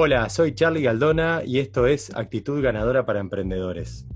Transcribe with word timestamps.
Hola, 0.00 0.30
soy 0.30 0.54
Charlie 0.54 0.82
Galdona 0.82 1.42
y 1.44 1.58
esto 1.58 1.88
es 1.88 2.14
Actitud 2.14 2.62
Ganadora 2.62 3.04
para 3.04 3.18
Emprendedores. 3.18 4.06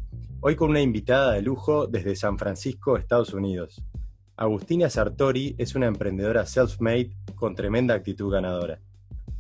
Hoy 0.40 0.54
con 0.54 0.71
una 0.71 0.81
invitada 0.81 1.33
de 1.33 1.43
lujo 1.43 1.88
desde 1.88 2.15
San 2.15 2.38
Francisco, 2.38 2.97
Estados 2.97 3.35
Unidos. 3.35 3.83
Agustina 4.37 4.88
Sartori 4.88 5.56
es 5.58 5.74
una 5.74 5.88
emprendedora 5.88 6.47
self-made 6.47 7.10
con 7.35 7.56
tremenda 7.56 7.95
actitud 7.95 8.33
ganadora. 8.33 8.79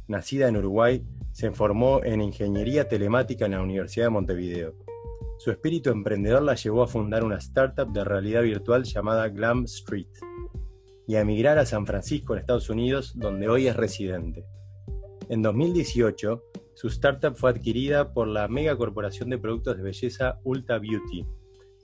Nacida 0.08 0.48
en 0.48 0.56
Uruguay, 0.56 1.06
se 1.30 1.52
formó 1.52 2.02
en 2.02 2.20
ingeniería 2.20 2.88
telemática 2.88 3.44
en 3.44 3.52
la 3.52 3.62
Universidad 3.62 4.06
de 4.06 4.10
Montevideo. 4.10 4.74
Su 5.38 5.52
espíritu 5.52 5.90
emprendedor 5.90 6.42
la 6.42 6.56
llevó 6.56 6.82
a 6.82 6.88
fundar 6.88 7.22
una 7.22 7.38
startup 7.38 7.92
de 7.92 8.02
realidad 8.02 8.42
virtual 8.42 8.82
llamada 8.82 9.28
Glam 9.28 9.66
Street 9.66 10.10
y 11.06 11.14
a 11.14 11.20
emigrar 11.20 11.58
a 11.58 11.66
San 11.66 11.86
Francisco, 11.86 12.34
Estados 12.34 12.68
Unidos, 12.68 13.12
donde 13.14 13.48
hoy 13.48 13.68
es 13.68 13.76
residente. 13.76 14.44
En 15.28 15.40
2018, 15.42 16.42
su 16.74 16.88
startup 16.88 17.36
fue 17.36 17.50
adquirida 17.50 18.12
por 18.12 18.26
la 18.26 18.48
mega 18.48 18.76
corporación 18.76 19.30
de 19.30 19.38
productos 19.38 19.76
de 19.76 19.82
belleza 19.82 20.40
Ulta 20.44 20.78
Beauty, 20.78 21.24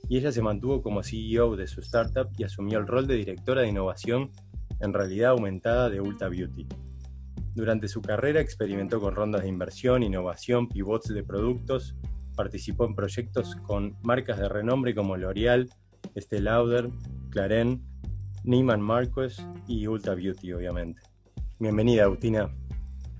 y 0.08 0.16
ella 0.18 0.32
se 0.32 0.42
mantuvo 0.42 0.82
como 0.82 1.02
CEO 1.02 1.56
de 1.56 1.66
su 1.66 1.80
startup 1.80 2.28
y 2.36 2.44
asumió 2.44 2.78
el 2.78 2.86
rol 2.86 3.06
de 3.06 3.14
directora 3.14 3.62
de 3.62 3.68
innovación 3.68 4.32
en 4.80 4.92
realidad 4.92 5.30
aumentada 5.30 5.88
de 5.88 6.00
Ulta 6.00 6.28
Beauty. 6.28 6.66
Durante 7.54 7.88
su 7.88 8.02
carrera 8.02 8.40
experimentó 8.40 9.00
con 9.00 9.14
rondas 9.14 9.42
de 9.42 9.48
inversión, 9.48 10.02
innovación, 10.02 10.68
pivots 10.68 11.08
de 11.08 11.22
productos, 11.22 11.96
participó 12.36 12.86
en 12.86 12.94
proyectos 12.94 13.56
con 13.56 13.96
marcas 14.02 14.38
de 14.38 14.48
renombre 14.48 14.94
como 14.94 15.16
L'Oreal, 15.16 15.68
Estée 16.14 16.40
Lauder, 16.40 16.90
Claren, 17.30 17.82
Neiman 18.44 18.80
Marcus 18.80 19.44
y 19.66 19.86
Ulta 19.86 20.14
Beauty, 20.14 20.52
obviamente. 20.52 21.02
Bienvenida, 21.58 22.04
Agustina. 22.04 22.48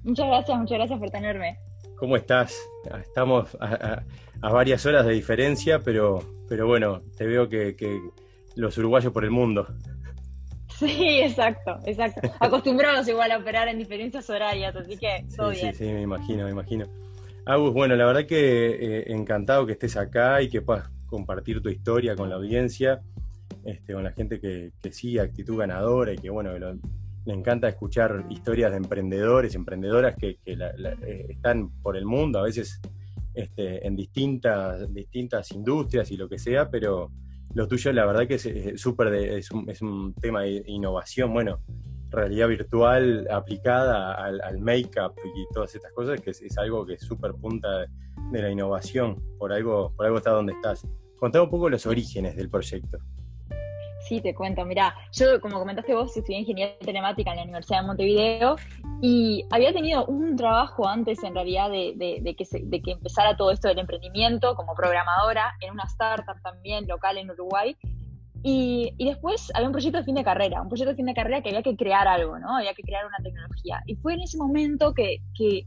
Muchas 0.04 0.27
gracias, 0.27 0.58
muchas 0.58 0.78
gracias 0.78 0.98
por 0.98 1.10
tenerme. 1.10 1.58
¿Cómo 1.98 2.16
estás? 2.16 2.56
Estamos 3.00 3.56
a, 3.60 4.02
varias 4.40 4.86
horas 4.86 5.05
de 5.05 5.12
diferencia, 5.12 5.80
pero, 5.80 6.20
pero 6.48 6.66
bueno, 6.66 7.02
te 7.16 7.27
veo 7.27 7.48
que, 7.48 7.74
los 8.55 8.77
uruguayos 8.78 9.12
por 9.12 9.24
el 9.24 9.30
mundo. 9.30 9.66
Sí, 10.78 11.18
exacto, 11.22 11.77
exacto. 11.86 12.20
Acostumbrados 12.38 13.08
igual 13.08 13.32
a 13.32 13.38
operar 13.38 13.66
en 13.66 13.78
diferencias 13.78 14.30
horarias, 14.30 14.77
así 14.77 14.96
que 14.96 15.24
todo 15.36 15.52
sí, 15.52 15.62
bien. 15.62 15.74
Sí, 15.74 15.86
sí, 15.86 15.92
me 15.92 16.02
imagino, 16.02 16.44
me 16.44 16.52
imagino. 16.52 16.86
Agus, 17.46 17.72
bueno, 17.72 17.96
la 17.96 18.06
verdad 18.06 18.27
que 18.27 18.77
eh, 19.00 19.05
encantado 19.08 19.66
que 19.66 19.72
estés 19.72 19.96
acá 19.96 20.40
y 20.40 20.48
que 20.48 20.62
puedas 20.62 20.88
compartir 21.06 21.60
tu 21.62 21.68
historia 21.68 22.14
con 22.14 22.28
la 22.28 22.36
audiencia, 22.36 23.00
este, 23.64 23.92
con 23.92 24.05
la 24.05 24.12
gente 24.12 24.38
que, 24.38 24.70
que 24.80 24.92
sigue 24.92 25.20
Actitud 25.20 25.58
Ganadora 25.58 26.12
y 26.12 26.18
que, 26.18 26.30
bueno, 26.30 26.52
le 27.28 27.34
encanta 27.34 27.68
escuchar 27.68 28.24
historias 28.30 28.70
de 28.70 28.78
emprendedores, 28.78 29.54
emprendedoras 29.54 30.16
que, 30.16 30.38
eh, 30.46 31.26
están 31.28 31.68
por 31.82 31.98
el 31.98 32.06
mundo, 32.06 32.38
a 32.38 32.44
veces 32.44 32.80
este, 33.34 33.86
en 33.86 33.94
distintas, 33.94 34.90
distintas 34.94 35.52
industrias 35.52 36.10
y 36.10 36.16
lo 36.16 36.26
que 36.26 36.38
sea, 36.38 36.70
pero 36.70 37.12
lo 37.52 37.68
tuyo 37.68 37.92
la 37.92 38.06
verdad 38.06 38.26
que 38.26 38.36
es, 38.36 38.80
súper 38.80 39.12
es, 39.12 39.50
es 39.66 39.82
un 39.82 40.14
tema 40.14 40.40
de 40.44 40.62
innovación, 40.68 41.30
bueno, 41.34 41.60
realidad 42.08 42.48
virtual 42.48 43.28
aplicada 43.30 44.14
al, 44.14 44.58
make-up 44.60 45.12
y 45.22 45.52
todas 45.52 45.74
estas 45.74 45.92
cosas, 45.92 46.22
que 46.22 46.30
es, 46.30 46.56
algo 46.56 46.86
que 46.86 46.94
es 46.94 47.02
súper 47.02 47.34
punta 47.34 47.68
de, 48.32 48.40
la 48.40 48.50
innovación, 48.50 49.22
por 49.36 49.52
algo, 49.52 49.92
por 49.94 50.06
algo 50.06 50.16
está 50.16 50.30
donde 50.30 50.54
estás. 50.54 50.88
Contá 51.18 51.42
un 51.42 51.50
poco 51.50 51.68
los 51.68 51.84
orígenes 51.84 52.36
del 52.36 52.48
proyecto. 52.48 52.96
Sí, 54.09 54.23
te 54.23 54.34
cuento. 54.34 54.64
Mira, 54.64 54.95
yo, 55.12 55.39
como 55.39 55.59
comentaste 55.59 55.95
vos, 55.95 56.17
estudié 56.17 56.39
ingeniería 56.39 56.78
telemática 56.78 57.31
en 57.31 57.37
la 57.37 57.42
Universidad 57.42 57.83
de 57.83 57.87
Montevideo 57.89 58.56
y 59.03 59.45
había 59.51 59.70
tenido 59.75 60.06
un 60.06 60.34
trabajo 60.34 60.89
antes, 60.89 61.23
en 61.23 61.34
realidad, 61.34 61.69
de, 61.69 62.34
que, 62.34 62.91
empezara 62.91 63.36
todo 63.36 63.51
esto 63.51 63.69
del 63.69 63.81
emprendimiento 63.81 64.55
como 64.55 64.74
programadora 64.74 65.52
en 65.61 65.73
una 65.73 65.85
startup 65.85 66.41
también 66.42 66.89
local 66.89 67.18
en 67.18 67.30
Uruguay. 67.30 67.77
Y, 68.42 68.95
después 68.98 69.52
había 69.55 69.67
un 69.68 69.73
proyecto 69.73 69.98
de 69.98 70.05
fin 70.05 70.14
de 70.14 70.24
carrera, 70.24 70.63
un 70.63 70.68
proyecto 70.68 70.92
de 70.92 70.97
fin 70.97 71.07
de 71.07 71.14
carrera 71.14 71.42
que 71.42 71.51
había 71.51 71.63
que 71.63 71.77
crear 71.77 72.08
algo, 72.08 72.39
¿no? 72.39 72.57
Había 72.57 72.73
que 72.73 72.83
crear 72.83 73.05
una 73.05 73.18
tecnología. 73.23 73.83
Y 73.85 73.97
fue 73.97 74.14
en 74.14 74.23
ese 74.23 74.39
momento 74.39 74.95
que, 74.95 75.18
que, 75.35 75.67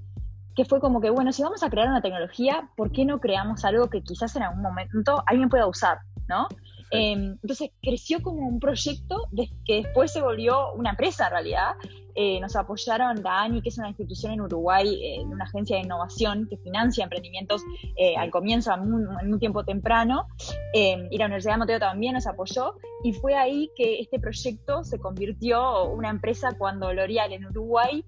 que 0.56 0.66
fue 0.66 0.80
como 0.80 1.00
que, 1.00 1.12
bueno, 1.12 1.32
si 1.32 1.44
vamos 1.44 1.62
a 1.62 1.70
crear 1.70 1.90
una 1.90 2.02
tecnología, 2.02 2.72
¿por 2.76 2.92
qué 2.92 3.06
no 3.06 3.20
creamos 3.20 3.64
algo 3.66 3.88
que 3.88 4.02
quizás 4.02 4.36
en 4.36 4.42
algún 4.42 4.64
momento 4.64 5.24
alguien 5.28 5.50
pueda 5.50 5.68
usar, 5.68 6.00
¿no? 6.28 6.48
Em, 6.92 7.38
entonces 7.42 7.72
creció 7.82 8.22
como 8.22 8.48
un 8.48 8.60
proyecto 8.60 9.28
que 9.66 9.84
después 9.84 10.12
se 10.12 10.22
volvió 10.22 10.74
una 10.74 10.92
empresa 10.92 11.26
en 11.26 11.32
realidad. 11.32 11.72
Eh, 12.16 12.40
nos 12.40 12.56
apoyaron 12.56 13.22
la 13.24 13.42
ANI, 13.42 13.62
que 13.62 13.70
es 13.70 13.78
una 13.78 13.90
institución 13.90 14.34
en 14.34 14.42
Uruguay, 14.42 15.00
eh, 15.02 15.24
una 15.26 15.46
agencia 15.46 15.78
de 15.78 15.84
innovación 15.84 16.48
que 16.50 16.58
financia 16.58 17.04
emprendimientos 17.04 17.64
eh, 17.96 18.16
al 18.18 18.30
comienzo, 18.32 18.74
en 18.74 19.34
un 19.34 19.40
tiempo 19.40 19.64
temprano, 19.64 20.28
em, 20.74 21.08
y 21.10 21.18
la 21.18 21.26
Universidad 21.26 21.54
de 21.54 21.60
Mateo 21.60 21.80
también 21.80 22.14
nos 22.14 22.28
apoyó, 22.28 22.76
y 23.04 23.14
fue 23.14 23.36
ahí 23.36 23.70
que 23.76 24.00
este 24.00 24.20
proyecto 24.20 24.84
se 24.84 25.00
convirtió 25.00 25.86
una 25.86 26.10
empresa 26.10 26.50
cuando 26.58 26.94
L'Oreal 26.94 27.34
en 27.34 27.46
Uruguay, 27.46 28.04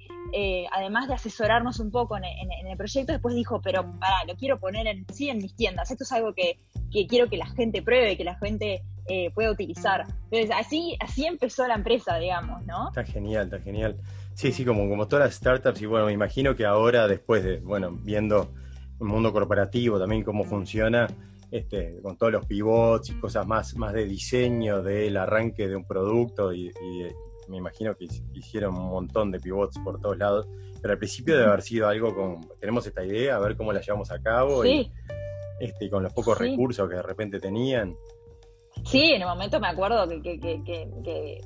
además 0.72 1.08
de 1.08 1.13
asesorarnos 1.13 1.80
un 1.80 1.92
poco 1.92 2.18
en, 2.18 2.24
el 2.24 2.78
proyecto, 2.78 3.13
después 3.13 3.36
dijo, 3.36 3.62
pero 3.62 3.84
para, 4.00 4.25
lo 4.28 4.36
quiero 4.36 4.59
poner 4.59 4.88
en, 4.88 5.06
sí 5.12 5.30
en 5.30 5.38
mis 5.38 5.56
tiendas, 5.56 5.92
esto 5.92 6.03
es 6.03 6.12
algo 6.12 6.34
que 6.34 6.59
quiero 7.08 7.30
que 7.30 7.38
la 7.38 7.47
gente 7.47 7.81
pruebe, 7.81 8.18
que 8.18 8.24
la 8.24 8.36
gente 8.36 8.84
eh, 9.08 9.31
pueda 9.31 9.52
utilizar. 9.52 10.06
Entonces, 10.31 10.52
así, 10.56 10.96
así 11.00 11.25
empezó 11.25 11.68
la 11.68 11.75
empresa, 11.75 12.18
digamos, 12.18 12.66
¿no? 12.66 12.88
Está 12.88 13.03
genial, 13.03 13.46
está 13.46 13.59
genial. 13.59 13.97
Sí, 14.34 14.52
sí, 14.52 14.64
como, 14.64 14.88
como 14.88 15.08
todas 15.08 15.25
las 15.25 15.36
startups, 15.36 15.81
y 15.81 15.86
bueno, 15.86 16.06
me 16.06 16.14
imagino 16.14 16.56
que 16.56 16.66
ahora, 16.66 17.08
después 17.08 17.44
de, 17.44 17.59
bueno, 17.59 17.92
viendo 17.92 18.53
el 19.00 19.06
mundo 19.06 19.34
corporativo 19.34 20.00
también 20.00 20.24
cómo 20.24 20.44
funciona, 20.46 21.08
este, 21.52 22.00
con 22.02 22.18
todos 22.18 22.31
los 22.31 22.46
pivots 22.46 23.09
y 23.09 23.19
cosas 23.19 23.46
más, 23.46 23.75
más 23.75 23.94
de 23.94 24.06
diseño 24.06 24.81
del 24.81 25.18
arranque 25.18 25.68
de 25.68 25.75
un 25.75 25.86
producto, 25.86 26.53
y, 26.53 26.72
me 27.50 27.58
imagino 27.58 27.94
que 27.97 28.08
hicieron 28.34 28.74
un 28.75 28.90
montón 28.90 29.30
de 29.30 29.40
pivots 29.40 29.78
por 29.80 30.00
todos 30.00 30.18
lados, 30.18 30.47
pero 30.81 30.94
al 30.94 30.97
principio 30.97 31.36
debe 31.36 31.50
haber 31.50 31.62
sido 31.62 31.90
algo 31.90 32.16
con, 32.16 32.47
tenemos 32.58 32.88
esta 32.88 33.03
idea, 33.03 33.36
a 33.36 33.40
ver 33.40 33.58
cómo 33.58 33.74
la 33.74 33.81
llevamos 33.81 34.12
a 34.12 34.22
cabo. 34.22 34.63
Sí. 34.63 34.90
Este, 35.59 35.90
con 35.90 36.03
los 36.03 36.13
pocos 36.13 36.38
recursos 36.38 36.90
que 36.90 36.96
de 36.96 37.02
repente 37.02 37.40
tenían. 37.40 37.96
Sí, 38.84 39.14
en 39.14 39.22
el 39.22 39.28
momento 39.28 39.60
me 39.60 39.68
acuerdo 39.68 40.08
que, 40.08 40.40
que, 40.40 40.64
que, 40.64 41.42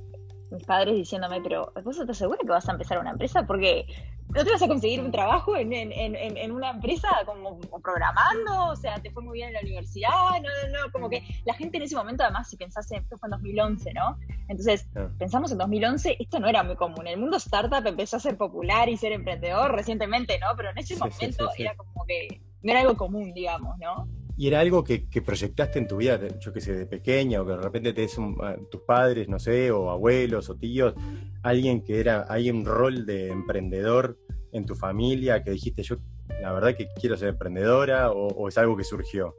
mis 0.50 0.64
padres 0.64 0.96
diciéndome, 0.96 1.42
pero 1.42 1.72
¿vos 1.84 2.00
estás 2.00 2.18
segura 2.18 2.40
que 2.42 2.48
vas 2.48 2.68
a 2.70 2.72
empezar 2.72 3.00
una 3.00 3.12
empresa? 3.12 3.46
Porque 3.46 3.86
no 4.34 4.44
te 4.44 4.52
vas 4.52 4.62
a 4.62 4.68
conseguir 4.68 5.02
un 5.02 5.12
trabajo 5.12 5.56
en, 5.56 5.74
en, 5.74 5.92
en, 5.92 6.16
en, 6.16 6.52
una 6.52 6.72
empresa 6.72 7.08
como 7.26 7.60
programando, 7.82 8.72
o 8.72 8.76
sea, 8.76 8.96
te 8.96 9.10
fue 9.12 9.24
muy 9.24 9.38
bien 9.38 9.50
en 9.50 9.54
la 9.54 9.62
universidad, 9.62 10.10
no, 10.10 10.70
no, 10.70 10.86
no, 10.86 10.92
como 10.92 11.10
que 11.10 11.24
la 11.46 11.54
gente 11.54 11.78
en 11.78 11.84
ese 11.84 11.96
momento, 11.96 12.24
además, 12.24 12.50
si 12.50 12.58
pensás, 12.58 12.92
esto 12.92 13.18
fue 13.18 13.28
en 13.28 13.32
2011, 13.32 13.94
¿no? 13.94 14.18
Entonces, 14.50 14.88
pensamos 15.18 15.52
en 15.52 15.58
2011, 15.58 16.18
esto 16.20 16.40
no 16.40 16.48
era 16.48 16.64
muy 16.64 16.76
común, 16.76 17.08
el 17.08 17.20
mundo 17.20 17.38
startup 17.38 17.86
empezó 17.86 18.18
a 18.18 18.20
ser 18.20 18.38
popular 18.38 18.90
y 18.90 18.98
ser 18.98 19.14
emprendedor 19.14 19.74
recientemente, 19.74 20.40
¿no? 20.40 20.48
Pero 20.56 20.72
en 20.72 20.78
ese 20.78 20.98
momento 20.98 21.50
era 21.58 21.76
como 21.76 22.06
que 22.06 22.42
no 22.62 22.72
era 22.72 22.82
algo 22.82 22.98
común, 22.98 23.34
digamos, 23.34 23.78
¿no? 23.80 24.08
Y 24.38 24.48
era 24.48 24.60
algo 24.60 24.84
que, 24.84 25.08
proyectaste 25.26 25.80
en 25.80 25.88
tu 25.88 25.98
vida, 25.98 26.20
yo 26.40 26.54
que 26.54 26.62
sé, 26.62 26.74
de 26.74 26.86
pequeña, 26.86 27.42
o 27.42 27.46
que 27.46 27.54
de 27.54 27.58
repente 27.58 27.94
te 27.94 28.02
des 28.02 28.16
tus 28.70 28.82
padres, 28.82 29.28
no 29.28 29.40
sé, 29.40 29.72
o 29.72 29.90
abuelos 29.90 30.50
o 30.50 30.56
tíos, 30.56 30.94
alguien 31.42 31.84
que 31.84 32.00
era, 32.00 32.28
hay 32.30 32.52
un 32.52 32.64
rol 32.64 33.06
de 33.06 33.30
emprendedor 33.30 34.20
en 34.52 34.66
tu 34.66 34.76
familia, 34.76 35.44
que 35.44 35.52
dijiste, 35.52 35.82
yo 35.82 35.98
la 36.40 36.54
verdad 36.54 36.76
que 36.76 36.88
quiero 37.00 37.18
ser 37.18 37.30
emprendedora, 37.30 38.12
o 38.12 38.48
es 38.48 38.58
algo 38.60 38.78
que 38.78 38.84
surgió. 38.84 39.36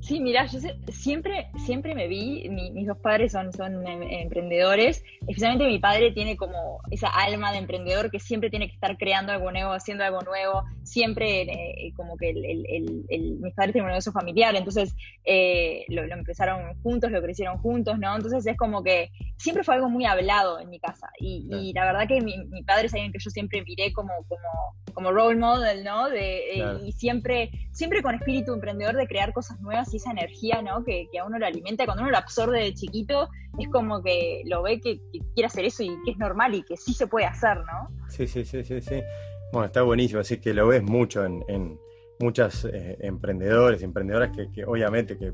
Sí, 0.00 0.20
mira, 0.20 0.46
yo 0.46 0.60
siempre, 0.88 1.50
siempre 1.66 1.94
me 1.94 2.06
vi, 2.06 2.48
mis 2.48 2.86
dos 2.86 2.98
padres 2.98 3.32
son, 3.32 3.52
son 3.52 3.86
em, 3.86 4.02
emprendedores, 4.02 5.02
especialmente 5.20 5.66
mi 5.66 5.80
padre 5.80 6.12
tiene 6.12 6.36
como 6.36 6.80
esa 6.90 7.08
alma 7.08 7.52
de 7.52 7.58
emprendedor 7.58 8.10
que 8.10 8.20
siempre 8.20 8.48
tiene 8.48 8.68
que 8.68 8.74
estar 8.74 8.96
creando 8.96 9.32
algo 9.32 9.50
nuevo, 9.50 9.72
haciendo 9.72 10.04
algo 10.04 10.20
nuevo, 10.22 10.62
siempre 10.84 11.42
eh, 11.42 11.92
como 11.96 12.16
que 12.16 12.30
el, 12.30 12.44
el, 12.44 13.04
el, 13.08 13.38
mis 13.40 13.54
padres 13.54 13.72
tienen 13.72 13.86
un 13.86 13.90
negocio 13.90 14.12
familiar, 14.12 14.54
entonces 14.54 14.94
eh, 15.24 15.84
lo, 15.88 16.04
empezaron 16.04 16.74
juntos, 16.82 17.10
lo 17.10 17.20
crecieron 17.20 17.58
juntos, 17.58 17.98
¿no? 17.98 18.14
Entonces 18.14 18.46
es 18.46 18.56
como 18.56 18.82
que 18.84 19.10
siempre 19.36 19.64
fue 19.64 19.74
algo 19.74 19.90
muy 19.90 20.06
hablado 20.06 20.60
en 20.60 20.70
mi 20.70 20.78
casa 20.78 21.08
y, 21.18 21.72
la 21.74 21.84
verdad 21.84 22.08
que 22.08 22.20
mi, 22.20 22.34
padre 22.64 22.86
es 22.86 22.94
alguien 22.94 23.12
que 23.12 23.18
yo 23.18 23.30
siempre 23.30 23.62
miré 23.62 23.92
como, 23.92 24.12
como, 24.28 24.76
como 24.94 25.12
role 25.12 25.38
model, 25.38 25.84
¿no? 25.84 26.08
De, 26.08 26.60
eh, 26.60 26.78
Y 26.84 26.92
siempre, 26.92 27.50
siempre 27.72 28.02
con 28.02 28.14
espíritu 28.14 28.54
emprendedor 28.54 28.96
de 28.96 29.06
crear 29.06 29.32
cosas 29.32 29.60
nuevas 29.60 29.87
esa 29.94 30.10
energía, 30.10 30.62
¿no? 30.62 30.84
Que, 30.84 31.08
a 31.20 31.24
uno 31.24 31.38
lo 31.38 31.46
alimenta, 31.46 31.84
cuando 31.84 32.02
uno 32.02 32.10
lo 32.10 32.18
absorbe 32.18 32.62
de 32.62 32.74
chiquito, 32.74 33.28
es 33.58 33.68
como 33.68 34.02
que 34.02 34.42
lo 34.46 34.62
ve 34.62 34.80
que, 34.80 35.00
quiere 35.34 35.46
hacer 35.46 35.64
eso 35.64 35.82
y 35.82 35.88
que 36.04 36.12
es 36.12 36.18
normal 36.18 36.54
y 36.54 36.62
que 36.62 36.76
sí 36.76 36.92
se 36.92 37.06
puede 37.06 37.26
hacer, 37.26 37.58
¿no? 37.58 37.88
Sí, 38.08 38.26
sí, 38.26 38.44
sí, 38.44 38.64
sí, 38.64 38.80
sí. 38.80 39.02
Bueno, 39.52 39.66
está 39.66 39.82
buenísimo, 39.82 40.20
así 40.20 40.38
que 40.38 40.52
lo 40.52 40.68
ves 40.68 40.82
mucho 40.82 41.24
en, 41.24 41.44
en 41.48 41.78
muchas 42.20 42.64
eh, 42.64 42.96
emprendedores, 43.00 43.82
emprendedoras 43.82 44.30
que, 44.36 44.64
obviamente 44.64 45.16
que 45.16 45.32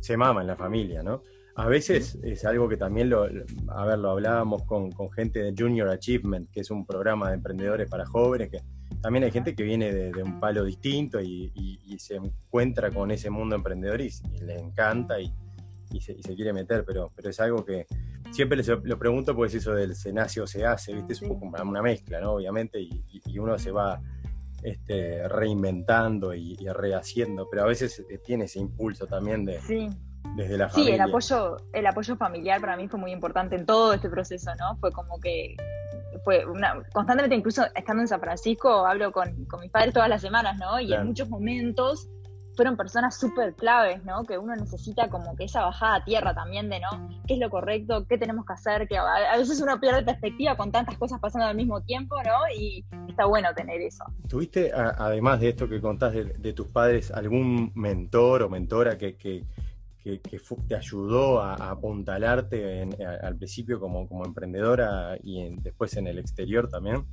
se 0.00 0.16
maman 0.16 0.46
la 0.46 0.56
familia, 0.56 1.02
¿no? 1.02 1.22
A 1.54 1.68
veces 1.68 2.18
es 2.22 2.46
algo 2.46 2.66
que 2.66 2.78
también 2.78 3.10
lo, 3.10 3.24
a 3.68 3.84
ver, 3.84 3.98
lo 3.98 4.10
hablábamos 4.10 4.62
con, 4.64 4.90
con, 4.90 5.10
gente 5.12 5.40
de 5.40 5.54
Junior 5.56 5.90
Achievement, 5.90 6.50
que 6.50 6.60
es 6.60 6.70
un 6.70 6.86
programa 6.86 7.28
de 7.28 7.34
emprendedores 7.34 7.90
para 7.90 8.06
jóvenes 8.06 8.48
que 8.50 8.60
también 9.02 9.24
hay 9.24 9.32
gente 9.32 9.54
que 9.54 9.64
viene 9.64 9.92
de, 9.92 10.22
un 10.22 10.38
palo 10.38 10.64
distinto 10.64 11.20
y, 11.20 11.50
se 11.98 12.16
encuentra 12.16 12.90
con 12.90 13.10
ese 13.10 13.28
mundo 13.28 13.56
emprendedor 13.56 14.00
y, 14.00 14.10
le 14.40 14.58
encanta 14.58 15.20
y, 15.20 15.30
se, 16.00 16.14
quiere 16.34 16.52
meter, 16.54 16.84
pero, 16.86 17.12
pero 17.14 17.28
es 17.28 17.38
algo 17.40 17.64
que 17.64 17.86
siempre 18.30 18.56
les 18.56 18.68
lo 18.68 18.98
pregunto, 18.98 19.34
pues 19.34 19.52
eso 19.54 19.74
del 19.74 19.94
se 19.94 20.12
nace 20.12 20.40
o 20.40 20.46
se 20.46 20.64
hace, 20.64 20.94
¿viste? 20.94 21.12
Es 21.12 21.22
un 21.22 21.28
poco 21.28 21.62
una 21.62 21.82
mezcla, 21.82 22.20
¿no? 22.20 22.32
Obviamente, 22.34 22.80
y, 22.80 23.38
uno 23.38 23.58
se 23.58 23.72
va 23.72 24.00
este, 24.62 25.28
reinventando 25.28 26.32
y, 26.32 26.56
rehaciendo, 26.56 27.48
pero 27.50 27.64
a 27.64 27.66
veces 27.66 28.04
eh, 28.08 28.18
tiene 28.24 28.44
ese 28.44 28.60
impulso 28.60 29.06
también 29.06 29.44
de... 29.44 29.60
Desde 30.36 30.56
la 30.56 30.68
familia. 30.68 30.92
Sí, 30.92 30.94
el 30.94 31.00
apoyo, 31.00 31.56
el 31.72 31.86
apoyo 31.86 32.16
familiar 32.16 32.60
para 32.60 32.76
mí 32.76 32.86
fue 32.86 32.98
muy 32.98 33.10
importante 33.10 33.56
en 33.56 33.66
todo 33.66 33.92
este 33.92 34.08
proceso, 34.08 34.52
¿no? 34.54 34.76
Fue 34.76 34.92
como 34.92 35.20
que 35.20 35.56
fue 36.24 36.44
una, 36.46 36.82
constantemente, 36.92 37.36
incluso 37.36 37.64
estando 37.74 38.02
en 38.02 38.08
San 38.08 38.20
Francisco, 38.20 38.86
hablo 38.86 39.12
con, 39.12 39.44
con 39.46 39.60
mis 39.60 39.70
padres 39.70 39.92
todas 39.92 40.08
las 40.08 40.20
semanas, 40.20 40.56
¿no? 40.58 40.80
Y 40.80 40.92
en 40.92 41.06
muchos 41.06 41.28
momentos 41.28 42.08
fueron 42.54 42.76
personas 42.76 43.18
súper 43.18 43.54
claves, 43.54 44.04
¿no? 44.04 44.24
Que 44.24 44.38
uno 44.38 44.54
necesita 44.54 45.08
como 45.08 45.34
que 45.36 45.44
esa 45.44 45.62
bajada 45.62 45.96
a 45.96 46.04
tierra 46.04 46.34
también 46.34 46.68
de, 46.68 46.80
¿no? 46.80 47.08
¿Qué 47.26 47.34
es 47.34 47.40
lo 47.40 47.50
correcto? 47.50 48.06
¿Qué 48.06 48.18
tenemos 48.18 48.44
que 48.44 48.52
hacer? 48.52 48.88
Que 48.88 48.98
a, 48.98 49.36
veces 49.36 49.60
uno 49.60 49.80
pierde 49.80 50.02
perspectiva 50.02 50.56
con 50.56 50.70
tantas 50.70 50.98
cosas 50.98 51.18
pasando 51.20 51.46
al 51.46 51.56
mismo 51.56 51.80
tiempo, 51.82 52.16
¿no? 52.22 52.38
Y 52.56 52.84
está 53.08 53.24
bueno 53.26 53.48
tener 53.54 53.80
eso. 53.80 54.04
¿Tuviste, 54.28 54.72
además 54.72 55.40
de 55.40 55.50
esto 55.50 55.68
que 55.68 55.80
contás 55.80 56.12
de, 56.12 56.52
tus 56.52 56.68
padres, 56.68 57.10
algún 57.10 57.72
mentor 57.74 58.42
o 58.42 58.48
mentora 58.48 58.98
que, 58.98 59.16
que, 59.16 59.44
que, 60.02 60.20
te 60.68 60.74
ayudó 60.74 61.40
a, 61.40 61.70
apuntalarte 61.70 62.88
al 63.22 63.36
principio 63.36 63.78
como, 63.78 64.08
como 64.08 64.24
emprendedora 64.24 65.16
y 65.22 65.48
después 65.56 65.96
en 65.96 66.06
el 66.06 66.18
exterior 66.18 66.68
también? 66.68 67.04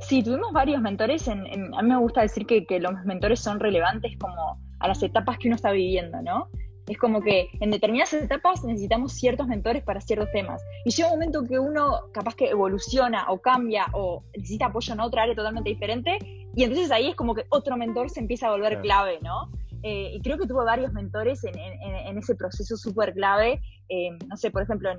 Sí, 0.00 0.22
tuvimos 0.22 0.52
varios 0.52 0.80
mentores. 0.80 1.26
En, 1.28 1.74
a 1.74 1.82
mí 1.82 1.88
me 1.88 1.98
gusta 1.98 2.22
decir 2.22 2.46
que, 2.46 2.64
los 2.80 3.04
mentores 3.04 3.40
son 3.40 3.60
relevantes 3.60 4.16
como 4.18 4.60
a 4.78 4.88
las 4.88 5.02
etapas 5.02 5.38
que 5.38 5.48
uno 5.48 5.56
está 5.56 5.72
viviendo, 5.72 6.22
¿no? 6.22 6.48
Es 6.86 6.96
como 6.96 7.20
que 7.20 7.48
en 7.60 7.70
determinadas 7.70 8.14
etapas 8.14 8.64
necesitamos 8.64 9.12
ciertos 9.12 9.46
mentores 9.46 9.82
para 9.82 10.00
ciertos 10.00 10.30
temas. 10.32 10.62
Y 10.84 10.90
llega 10.90 11.08
un 11.08 11.14
momento 11.14 11.44
que 11.44 11.58
uno 11.58 12.10
capaz 12.12 12.34
que 12.34 12.48
evoluciona 12.48 13.26
o 13.28 13.40
cambia 13.40 13.86
o 13.92 14.22
necesita 14.34 14.66
apoyo 14.66 14.94
en 14.94 15.00
otra 15.00 15.24
área 15.24 15.34
totalmente 15.34 15.68
diferente. 15.68 16.18
Y 16.54 16.62
entonces 16.62 16.90
ahí 16.90 17.08
es 17.08 17.16
como 17.16 17.34
que 17.34 17.44
otro 17.50 17.76
mentor 17.76 18.08
se 18.08 18.20
empieza 18.20 18.46
a 18.46 18.52
volver 18.52 18.80
clave, 18.80 19.18
¿no? 19.20 19.50
Eh, 19.82 20.12
y 20.14 20.20
creo 20.22 20.38
que 20.38 20.46
tuvo 20.46 20.64
varios 20.64 20.92
mentores 20.92 21.44
en, 21.44 22.18
ese 22.18 22.34
proceso 22.34 22.76
súper 22.76 23.14
clave. 23.14 23.60
Eh, 23.88 24.10
no 24.26 24.36
sé, 24.36 24.50
por 24.50 24.62
ejemplo, 24.62 24.90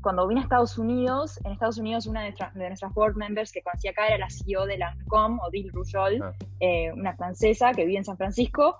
cuando 0.00 0.26
vine 0.26 0.40
a 0.40 0.44
Estados 0.44 0.78
Unidos, 0.78 1.40
en 1.44 1.52
Estados 1.52 1.78
Unidos 1.78 2.06
una 2.06 2.22
de, 2.22 2.34
nuestras 2.54 2.94
board 2.94 3.16
members 3.16 3.52
que 3.52 3.62
conocía 3.62 3.90
acá 3.90 4.06
era 4.06 4.18
la 4.18 4.30
CEO 4.30 4.66
de 4.66 4.78
Lancôme, 4.78 5.38
Odile 5.46 5.70
Rougeol, 5.72 6.22
ah. 6.22 6.32
eh, 6.60 6.92
una 6.92 7.16
francesa 7.16 7.72
que 7.72 7.84
vive 7.84 7.98
en 7.98 8.04
San 8.04 8.16
Francisco. 8.16 8.76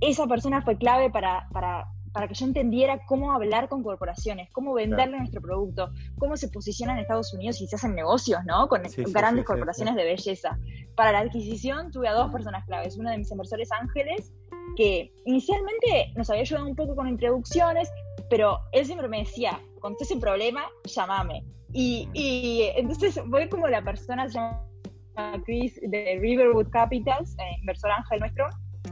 Esa 0.00 0.26
persona 0.26 0.62
fue 0.62 0.76
clave 0.76 1.10
para, 1.10 1.48
para, 1.52 1.86
para, 2.12 2.28
que 2.28 2.34
yo 2.34 2.46
entendiera 2.46 3.04
cómo 3.06 3.32
hablar 3.32 3.68
con 3.68 3.82
corporaciones, 3.82 4.48
cómo 4.52 4.74
venderle 4.74 5.18
nuestro 5.18 5.40
producto, 5.40 5.90
cómo 6.18 6.36
se 6.36 6.48
posicionan 6.48 6.96
en 6.96 7.02
Estados 7.02 7.32
Unidos 7.34 7.60
y 7.60 7.66
se 7.66 7.76
hacen 7.76 7.94
negocios, 7.94 8.40
¿no? 8.44 8.68
Con 8.68 8.82
grandes 9.12 9.44
corporaciones 9.44 9.94
de 9.94 10.04
belleza. 10.04 10.58
Para 10.94 11.12
la 11.12 11.20
adquisición 11.20 11.90
tuve 11.90 12.08
a 12.08 12.12
dos 12.12 12.30
personas 12.30 12.64
claves, 12.66 12.96
una 12.96 13.12
de 13.12 13.18
mis 13.18 13.30
inversores 13.30 13.70
ángeles, 13.72 14.32
que 14.76 15.12
inicialmente 15.24 16.12
nos 16.16 16.30
había 16.30 16.42
ayudado 16.42 16.66
un 16.66 16.76
poco 16.76 16.94
con 16.94 17.08
introducciones, 17.08 17.90
pero 18.30 18.60
él 18.72 18.86
siempre 18.86 19.08
me 19.08 19.20
decía, 19.20 19.60
cuando 19.80 19.96
estés 19.96 20.08
sin 20.08 20.20
problema, 20.20 20.64
llámame. 20.84 21.44
Y, 21.72 22.08
y, 22.12 22.70
entonces 22.76 23.20
voy 23.26 23.48
como 23.48 23.68
la 23.68 23.82
persona, 23.82 24.28
se 24.28 24.34
llama 24.34 24.62
Chris 25.44 25.80
de 25.82 26.18
Riverwood 26.20 26.68
Capitals, 26.70 27.34
eh, 27.38 27.56
inversor 27.60 27.90
ángel 27.90 28.20
nuestro, 28.20 28.46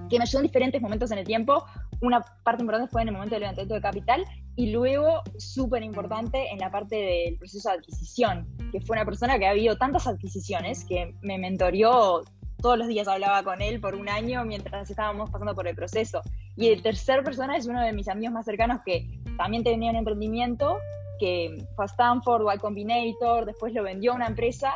que 0.09 0.19
me 0.19 0.23
ayudó 0.23 0.41
en 0.41 0.47
diferentes 0.47 0.81
momentos 0.83 1.11
en 1.11 1.19
el 1.19 1.27
tiempo. 1.27 1.65
Una 2.01 2.25
parte 2.45 2.63
importante 2.63 2.91
fue 2.91 3.03
en 3.03 3.09
el 3.09 3.15
momento 3.15 3.35
del 3.35 3.43
levantamiento 3.43 3.75
de 3.75 3.81
capital 3.81 4.25
y 4.57 4.71
luego, 4.71 5.23
súper 5.39 5.83
importante, 5.83 6.51
en 6.51 6.59
la 6.59 6.71
parte 6.71 6.97
del 6.97 7.37
proceso 7.37 7.71
de 7.71 7.77
adquisición, 7.77 8.49
que 8.73 8.81
fue 8.81 8.97
una 8.97 9.05
persona 9.05 9.39
que 9.39 9.47
ha 9.47 9.51
habido 9.51 9.77
tantas 9.77 10.07
adquisiciones 10.07 10.85
que 10.85 11.15
me 11.23 11.39
mentorió 11.39 12.23
todos 12.61 12.79
los 12.79 12.89
días 12.89 13.09
hablaba 13.09 13.43
con 13.43 13.63
él 13.63 13.81
por 13.81 13.95
un 13.95 14.09
año 14.09 14.45
mientras 14.45 14.91
estábamos 14.91 15.31
pasando 15.31 15.55
por 15.55 15.67
el 15.67 15.75
proceso. 15.75 16.21
Y 16.57 16.69
el 16.69 16.83
tercer 16.83 17.23
persona 17.25 17.57
es 17.57 17.67
uno 17.67 17.81
de 17.83 17.93
mis 17.93 18.09
amigos 18.09 18.35
más 18.35 18.45
cercanos 18.45 18.81
que 18.85 19.21
también 19.37 19.65
tenía 19.65 19.91
un 19.91 19.97
emprendimiento, 19.97 20.79
que 21.19 21.65
fue 21.75 21.85
a 21.85 21.87
Stanford, 21.87 22.47
Y 22.55 22.59
Combinator, 22.59 23.47
después 23.47 23.73
lo 23.73 23.83
vendió 23.83 24.13
a 24.13 24.17
una 24.17 24.27
empresa 24.27 24.75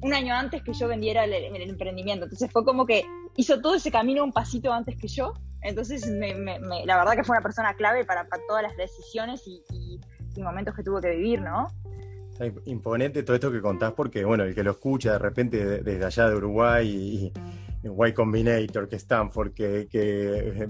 un 0.00 0.14
año 0.14 0.34
antes 0.34 0.62
que 0.62 0.72
yo 0.72 0.88
vendiera 0.88 1.24
el, 1.24 1.32
emprendimiento. 1.70 2.24
Entonces 2.24 2.50
fue 2.52 2.64
como 2.64 2.86
que 2.86 3.04
hizo 3.36 3.60
todo 3.60 3.74
ese 3.74 3.90
camino 3.90 4.24
un 4.24 4.32
pasito 4.32 4.72
antes 4.72 4.96
que 4.96 5.08
yo. 5.08 5.32
Entonces, 5.62 6.06
la 6.06 6.96
verdad 6.96 7.14
que 7.16 7.24
fue 7.24 7.36
una 7.36 7.42
persona 7.42 7.74
clave 7.74 8.04
para, 8.04 8.26
todas 8.46 8.62
las 8.62 8.76
decisiones 8.76 9.42
y, 9.46 9.62
y 10.36 10.42
momentos 10.42 10.74
que 10.74 10.82
tuvo 10.82 11.00
que 11.00 11.10
vivir, 11.10 11.40
¿no? 11.40 11.68
Imponente 12.66 13.22
todo 13.22 13.34
esto 13.34 13.50
que 13.50 13.62
contás 13.62 13.92
porque, 13.94 14.24
bueno, 14.24 14.44
el 14.44 14.54
que 14.54 14.62
lo 14.62 14.72
escucha 14.72 15.12
de 15.12 15.18
repente 15.18 15.82
desde 15.82 16.04
allá 16.04 16.28
de 16.28 16.36
Uruguay 16.36 16.88
y, 16.88 17.32
Y 17.86 18.12
Combinator, 18.12 18.88
que 18.88 18.96
Stanford, 18.96 19.52
que, 19.52 19.86
que 19.88 20.66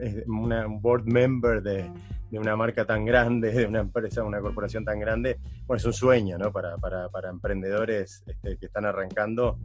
es 0.00 0.26
un 0.26 0.82
board 0.82 1.04
member 1.04 1.62
de, 1.62 1.90
una 2.32 2.56
marca 2.56 2.84
tan 2.84 3.04
grande, 3.04 3.52
de 3.52 3.66
una 3.66 3.80
empresa, 3.80 4.22
una 4.22 4.40
corporación 4.40 4.84
tan 4.84 5.00
grande, 5.00 5.38
bueno, 5.66 5.78
es 5.78 5.84
un 5.86 5.92
sueño, 5.92 6.36
¿no? 6.36 6.52
Para, 6.52 6.76
para, 6.76 7.08
para 7.08 7.30
emprendedores 7.30 8.22
este, 8.26 8.58
que 8.58 8.66
están 8.66 8.84
arrancando, 8.84 9.58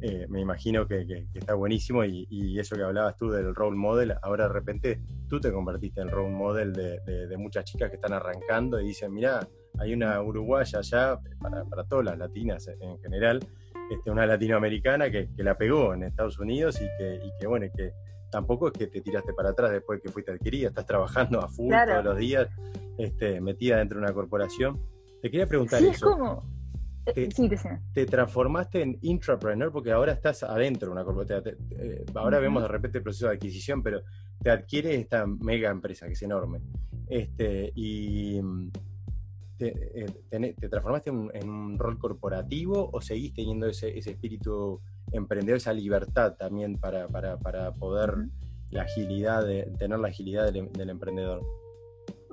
eh, 0.00 0.26
me 0.28 0.40
imagino 0.40 0.86
que, 0.86 1.26
está 1.34 1.54
buenísimo 1.54 2.04
y, 2.04 2.58
eso 2.58 2.76
que 2.76 2.82
hablabas 2.82 3.16
tú 3.16 3.30
del 3.30 3.54
role 3.54 3.76
model, 3.76 4.14
ahora 4.22 4.48
de 4.48 4.52
repente 4.52 5.00
tú 5.28 5.40
te 5.40 5.52
convertiste 5.52 6.00
en 6.00 6.08
role 6.08 6.34
model 6.34 6.72
de, 6.72 7.26
de 7.26 7.36
muchas 7.36 7.64
chicas 7.64 7.90
que 7.90 7.96
están 7.96 8.12
arrancando 8.12 8.80
y 8.80 8.86
dicen, 8.88 9.12
mira, 9.12 9.46
hay 9.78 9.92
una 9.92 10.20
uruguaya 10.22 10.78
allá, 10.78 11.18
para, 11.40 11.64
para 11.64 11.84
todas 11.84 12.04
las 12.04 12.18
latinas 12.18 12.68
en 12.80 12.98
general, 13.00 13.40
este, 13.92 14.10
una 14.10 14.26
latinoamericana 14.26 15.10
que, 15.10 15.28
que, 15.34 15.42
la 15.42 15.56
pegó 15.56 15.94
en 15.94 16.04
Estados 16.04 16.38
Unidos 16.38 16.80
y 16.80 16.86
que, 16.98 17.16
y 17.16 17.32
que, 17.38 17.46
bueno, 17.46 17.66
que 17.74 17.92
tampoco 18.30 18.68
es 18.68 18.72
que 18.72 18.86
te 18.86 19.00
tiraste 19.00 19.34
para 19.34 19.50
atrás 19.50 19.70
después 19.70 20.00
que 20.00 20.10
fuiste 20.10 20.32
adquirida, 20.32 20.68
estás 20.68 20.86
trabajando 20.86 21.40
a 21.40 21.48
full 21.48 21.72
todos 21.72 22.04
los 22.04 22.16
días, 22.16 22.48
este, 22.98 23.40
metida 23.40 23.76
dentro 23.76 23.98
de 23.98 24.04
una 24.04 24.14
corporación. 24.14 24.80
Te 25.20 25.30
quería 25.30 25.46
preguntar 25.46 25.80
sí, 25.80 25.88
eso. 25.88 26.10
Es 26.10 26.16
como... 26.16 26.62
Te, 27.04 27.30
sí, 27.32 27.50
te, 27.92 28.06
transformaste 28.06 28.80
en 28.80 28.96
intrapreneur 29.02 29.72
porque 29.72 29.90
ahora 29.90 30.12
estás 30.12 30.44
adentro 30.44 30.86
de 30.86 30.92
una 30.92 31.04
corporación. 31.04 31.42
Eh, 31.70 32.04
ahora 32.14 32.38
vemos 32.38 32.62
de 32.62 32.68
repente 32.68 32.98
el 32.98 33.04
proceso 33.04 33.26
de 33.26 33.34
adquisición, 33.34 33.82
pero 33.82 34.02
te 34.40 34.50
adquiere 34.50 34.94
esta 34.94 35.26
mega 35.26 35.70
empresa 35.70 36.06
que 36.06 36.12
es 36.12 36.22
enorme. 36.22 36.60
Este, 37.08 37.72
y 37.74 38.40
eh, 39.68 40.54
te, 40.58 40.68
transformaste 40.68 41.10
en, 41.10 41.48
un 41.48 41.78
rol 41.78 41.98
corporativo 41.98 42.90
o 42.92 43.00
seguís 43.00 43.32
teniendo 43.34 43.66
ese, 43.66 43.96
espíritu 43.98 44.80
emprendedor, 45.12 45.58
esa 45.58 45.72
libertad 45.72 46.34
también 46.34 46.78
para, 46.78 47.08
poder 47.78 48.26
la 48.70 48.82
agilidad 48.82 49.46
de, 49.46 49.70
tener 49.78 49.98
la 49.98 50.08
agilidad 50.08 50.52
del, 50.52 50.90
emprendedor? 50.90 51.42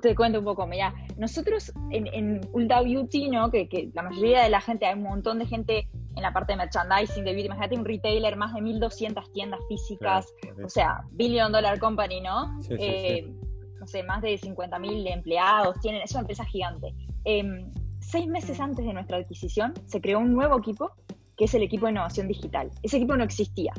Te 0.00 0.14
cuento 0.14 0.38
un 0.38 0.44
poco, 0.46 0.66
mira, 0.66 0.94
nosotros 1.18 1.72
en, 1.90 2.06
en 2.08 2.40
Ulta 2.52 2.82
Beauty, 2.82 3.28
¿no? 3.28 3.50
Que, 3.50 3.90
la 3.92 4.02
mayoría 4.02 4.42
de 4.42 4.50
la 4.50 4.60
gente, 4.60 4.86
hay 4.86 4.94
un 4.94 5.02
montón 5.02 5.38
de 5.38 5.46
gente 5.46 5.88
en 6.16 6.22
la 6.22 6.32
parte 6.32 6.54
de 6.54 6.56
merchandising 6.56 7.24
de 7.24 7.32
beauty, 7.32 7.46
imagínate 7.46 7.76
un 7.76 7.84
retailer, 7.84 8.36
más 8.36 8.54
de 8.54 8.62
1200 8.62 9.32
tiendas 9.32 9.60
físicas, 9.68 10.26
o 10.64 10.68
sea, 10.68 11.04
billion 11.12 11.52
dollar 11.52 11.78
company, 11.78 12.20
¿no? 12.20 12.58
Eh, 12.70 13.26
no 13.26 13.49
más 14.06 14.22
de 14.22 14.38
50.000 14.38 15.12
empleados, 15.12 15.80
tienen, 15.80 16.02
es 16.02 16.12
una 16.12 16.20
empresa 16.20 16.44
gigante. 16.44 16.94
Em, 17.24 17.70
seis 18.00 18.26
meses 18.26 18.60
antes 18.60 18.84
de 18.84 18.92
nuestra 18.92 19.18
adquisición 19.18 19.74
se 19.86 20.00
creó 20.00 20.18
un 20.18 20.32
nuevo 20.32 20.58
equipo, 20.58 20.92
que 21.36 21.44
es 21.44 21.54
el 21.54 21.62
equipo 21.62 21.86
de 21.86 21.92
innovación 21.92 22.28
digital. 22.28 22.70
Ese 22.82 22.96
equipo 22.96 23.16
no 23.16 23.24
existía. 23.24 23.72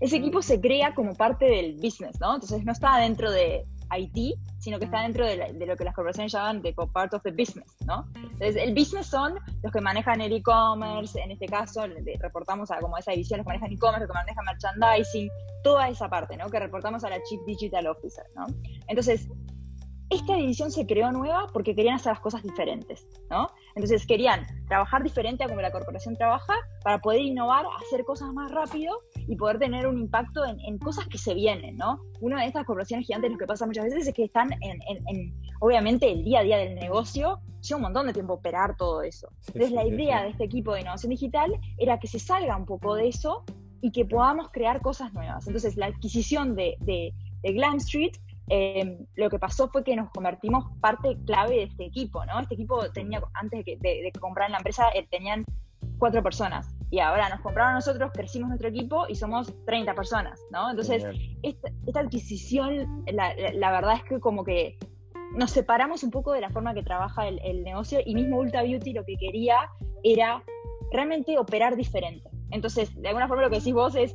Ese 0.00 0.16
equipo 0.16 0.42
se 0.42 0.60
crea 0.60 0.94
como 0.94 1.14
parte 1.14 1.44
del 1.44 1.74
business, 1.74 2.20
¿no? 2.20 2.34
Entonces 2.34 2.64
no 2.64 2.72
está 2.72 2.98
dentro 2.98 3.30
de 3.30 3.64
IT, 3.98 4.38
sino 4.58 4.78
que 4.78 4.86
está 4.86 5.02
dentro 5.02 5.26
de, 5.26 5.66
lo 5.66 5.76
que 5.76 5.84
las 5.84 5.94
corporaciones 5.94 6.32
llaman 6.32 6.62
de 6.62 6.72
part 6.72 7.14
of 7.14 7.22
the 7.22 7.30
business, 7.30 7.76
¿no? 7.86 8.06
Entonces 8.14 8.56
el 8.56 8.74
business 8.74 9.06
son 9.06 9.38
los 9.62 9.72
que 9.72 9.80
manejan 9.80 10.20
el 10.20 10.32
e-commerce, 10.32 11.20
en 11.20 11.30
este 11.30 11.46
caso 11.46 11.82
reportamos 12.20 12.70
a 12.70 12.78
como 12.78 12.96
esa 12.98 13.12
división, 13.12 13.38
los 13.38 13.44
que 13.44 13.50
manejan 13.50 13.72
e-commerce, 13.72 14.06
los 14.06 14.08
que 14.08 14.18
manejan 14.18 14.44
merchandising, 14.44 15.30
toda 15.62 15.88
esa 15.88 16.08
parte, 16.08 16.36
¿no? 16.36 16.48
Que 16.50 16.58
reportamos 16.58 17.04
a 17.04 17.10
la 17.10 17.22
Chief 17.22 17.40
Digital 17.46 17.86
Officer, 17.86 18.24
¿no? 18.34 18.46
Entonces 18.88 19.28
esta 20.10 20.36
división 20.36 20.70
se 20.70 20.86
creó 20.86 21.10
nueva 21.10 21.46
porque 21.52 21.74
querían 21.74 21.94
hacer 21.94 22.12
las 22.12 22.20
cosas 22.20 22.42
diferentes, 22.42 23.06
¿no? 23.30 23.48
Entonces 23.74 24.06
querían 24.06 24.46
trabajar 24.68 25.02
diferente 25.02 25.44
a 25.44 25.48
como 25.48 25.60
la 25.60 25.72
corporación 25.72 26.16
trabaja 26.16 26.54
para 26.82 26.98
poder 27.00 27.20
innovar, 27.20 27.64
hacer 27.84 28.04
cosas 28.04 28.32
más 28.32 28.50
rápido 28.50 29.00
y 29.26 29.36
poder 29.36 29.58
tener 29.58 29.86
un 29.86 29.98
impacto 29.98 30.44
en, 30.44 30.78
cosas 30.78 31.06
que 31.06 31.18
se 31.18 31.34
vienen, 31.34 31.76
¿no? 31.76 32.00
Una 32.20 32.40
de 32.40 32.46
estas 32.46 32.66
corporaciones 32.66 33.06
gigantes 33.06 33.30
lo 33.30 33.38
que 33.38 33.46
pasa 33.46 33.66
muchas 33.66 33.84
veces 33.84 34.06
es 34.06 34.14
que 34.14 34.24
están 34.24 34.50
en, 34.60 35.34
obviamente, 35.60 36.10
el 36.10 36.24
día 36.24 36.40
a 36.40 36.42
día 36.42 36.58
del 36.58 36.74
negocio, 36.74 37.40
lleva 37.62 37.76
un 37.76 37.82
montón 37.82 38.06
de 38.06 38.12
tiempo 38.12 38.34
operar 38.34 38.76
todo 38.76 39.02
eso. 39.02 39.28
Entonces 39.46 39.72
la 39.72 39.86
idea 39.86 40.22
de 40.22 40.30
este 40.30 40.44
equipo 40.44 40.74
de 40.74 40.80
innovación 40.80 41.10
digital 41.10 41.52
era 41.78 41.98
que 41.98 42.08
se 42.08 42.18
salga 42.18 42.56
un 42.56 42.66
poco 42.66 42.94
de 42.94 43.08
eso 43.08 43.44
y 43.80 43.90
que 43.90 44.04
podamos 44.04 44.50
crear 44.50 44.80
cosas 44.80 45.12
nuevas. 45.12 45.46
Entonces 45.46 45.76
la 45.76 45.86
adquisición 45.86 46.54
de, 46.54 46.76
de, 46.80 47.12
Glam 47.42 47.76
Street 47.76 48.12
eh, 48.48 48.98
lo 49.14 49.30
que 49.30 49.38
pasó 49.38 49.68
fue 49.68 49.84
que 49.84 49.96
nos 49.96 50.10
convertimos 50.10 50.64
parte 50.80 51.16
clave 51.26 51.56
de 51.56 51.62
este 51.64 51.84
equipo, 51.86 52.24
¿no? 52.26 52.40
Este 52.40 52.54
equipo 52.54 52.90
tenía, 52.90 53.22
antes 53.34 53.64
de 53.64 53.78
que, 53.78 54.12
comprar 54.20 54.50
la 54.50 54.58
empresa, 54.58 54.88
eh, 54.94 55.06
tenían 55.10 55.44
cuatro 55.98 56.22
personas 56.22 56.74
y 56.90 56.98
ahora 56.98 57.28
nos 57.28 57.40
compraron 57.40 57.74
nosotros, 57.74 58.10
crecimos 58.12 58.48
nuestro 58.48 58.68
equipo 58.68 59.06
y 59.08 59.14
somos 59.14 59.52
30 59.64 59.94
personas, 59.94 60.40
¿no? 60.50 60.70
Entonces, 60.70 61.04
esta, 61.42 62.00
adquisición, 62.00 63.04
la, 63.06 63.70
verdad 63.70 63.94
es 63.94 64.04
que 64.04 64.20
como 64.20 64.44
que 64.44 64.78
nos 65.34 65.50
separamos 65.52 66.02
un 66.02 66.10
poco 66.10 66.32
de 66.32 66.40
la 66.40 66.50
forma 66.50 66.74
que 66.74 66.82
trabaja 66.82 67.28
el, 67.28 67.62
negocio 67.62 68.00
y 68.04 68.14
mismo 68.14 68.38
Ulta 68.38 68.62
Beauty 68.62 68.92
lo 68.92 69.04
que 69.04 69.16
quería 69.16 69.70
era 70.02 70.42
realmente 70.92 71.38
operar 71.38 71.76
diferente. 71.76 72.28
Entonces, 72.50 72.94
de 73.00 73.08
alguna 73.08 73.28
forma 73.28 73.44
lo 73.44 73.50
que 73.50 73.56
decís 73.56 73.72
vos 73.72 73.94
es, 73.94 74.12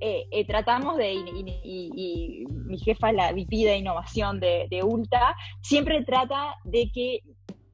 eh, 0.00 0.26
eh, 0.30 0.46
tratamos 0.46 0.96
de, 0.96 1.14
y, 1.14 2.44
mi 2.48 2.78
jefa, 2.78 3.12
la 3.12 3.32
VP 3.32 3.56
de 3.64 3.78
innovación 3.78 4.40
de, 4.40 4.80
Ulta, 4.82 5.34
siempre 5.62 6.04
trata 6.04 6.54
de 6.64 6.90
que 6.92 7.20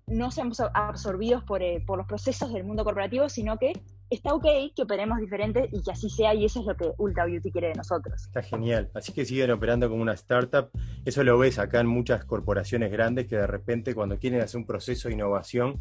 no 0.07 0.31
seamos 0.31 0.61
absorbidos 0.61 1.43
por, 1.45 1.63
eh, 1.63 1.83
por 1.87 1.99
los 1.99 2.07
procesos 2.07 2.53
del 2.53 2.65
mundo 2.65 2.85
corporativo, 2.85 3.29
sino 3.29 3.57
que 3.59 3.73
está 4.11 4.35
ok 4.35 4.45
que 4.77 4.83
operemos 4.83 5.19
diferente 5.19 5.69
y 5.73 5.83
que 5.83 5.91
así 5.91 6.11
sea, 6.11 6.35
y 6.35 6.45
eso 6.45 6.61
es 6.61 6.67
lo 6.67 6.77
que 6.77 6.93
Ultra 6.99 7.25
Beauty 7.25 7.51
quiere 7.51 7.69
de 7.69 7.75
nosotros. 7.75 8.23
Está 8.27 8.43
genial. 8.43 8.91
Así 8.95 9.13
que 9.13 9.25
siguen 9.25 9.51
operando 9.51 9.89
como 9.89 10.03
una 10.03 10.13
startup. 10.13 10.69
Eso 11.05 11.25
lo 11.25 11.39
ves 11.39 11.59
acá 11.59 11.81
en 11.81 11.87
muchas 11.87 12.25
corporaciones 12.25 12.93
grandes 12.93 13.27
que 13.27 13.37
de 13.37 13.47
repente 13.47 13.95
cuando 13.95 14.19
quieren 14.19 14.41
hacer 14.43 14.59
un 14.59 14.67
proceso 14.67 15.09
de 15.09 15.15
innovación, 15.15 15.81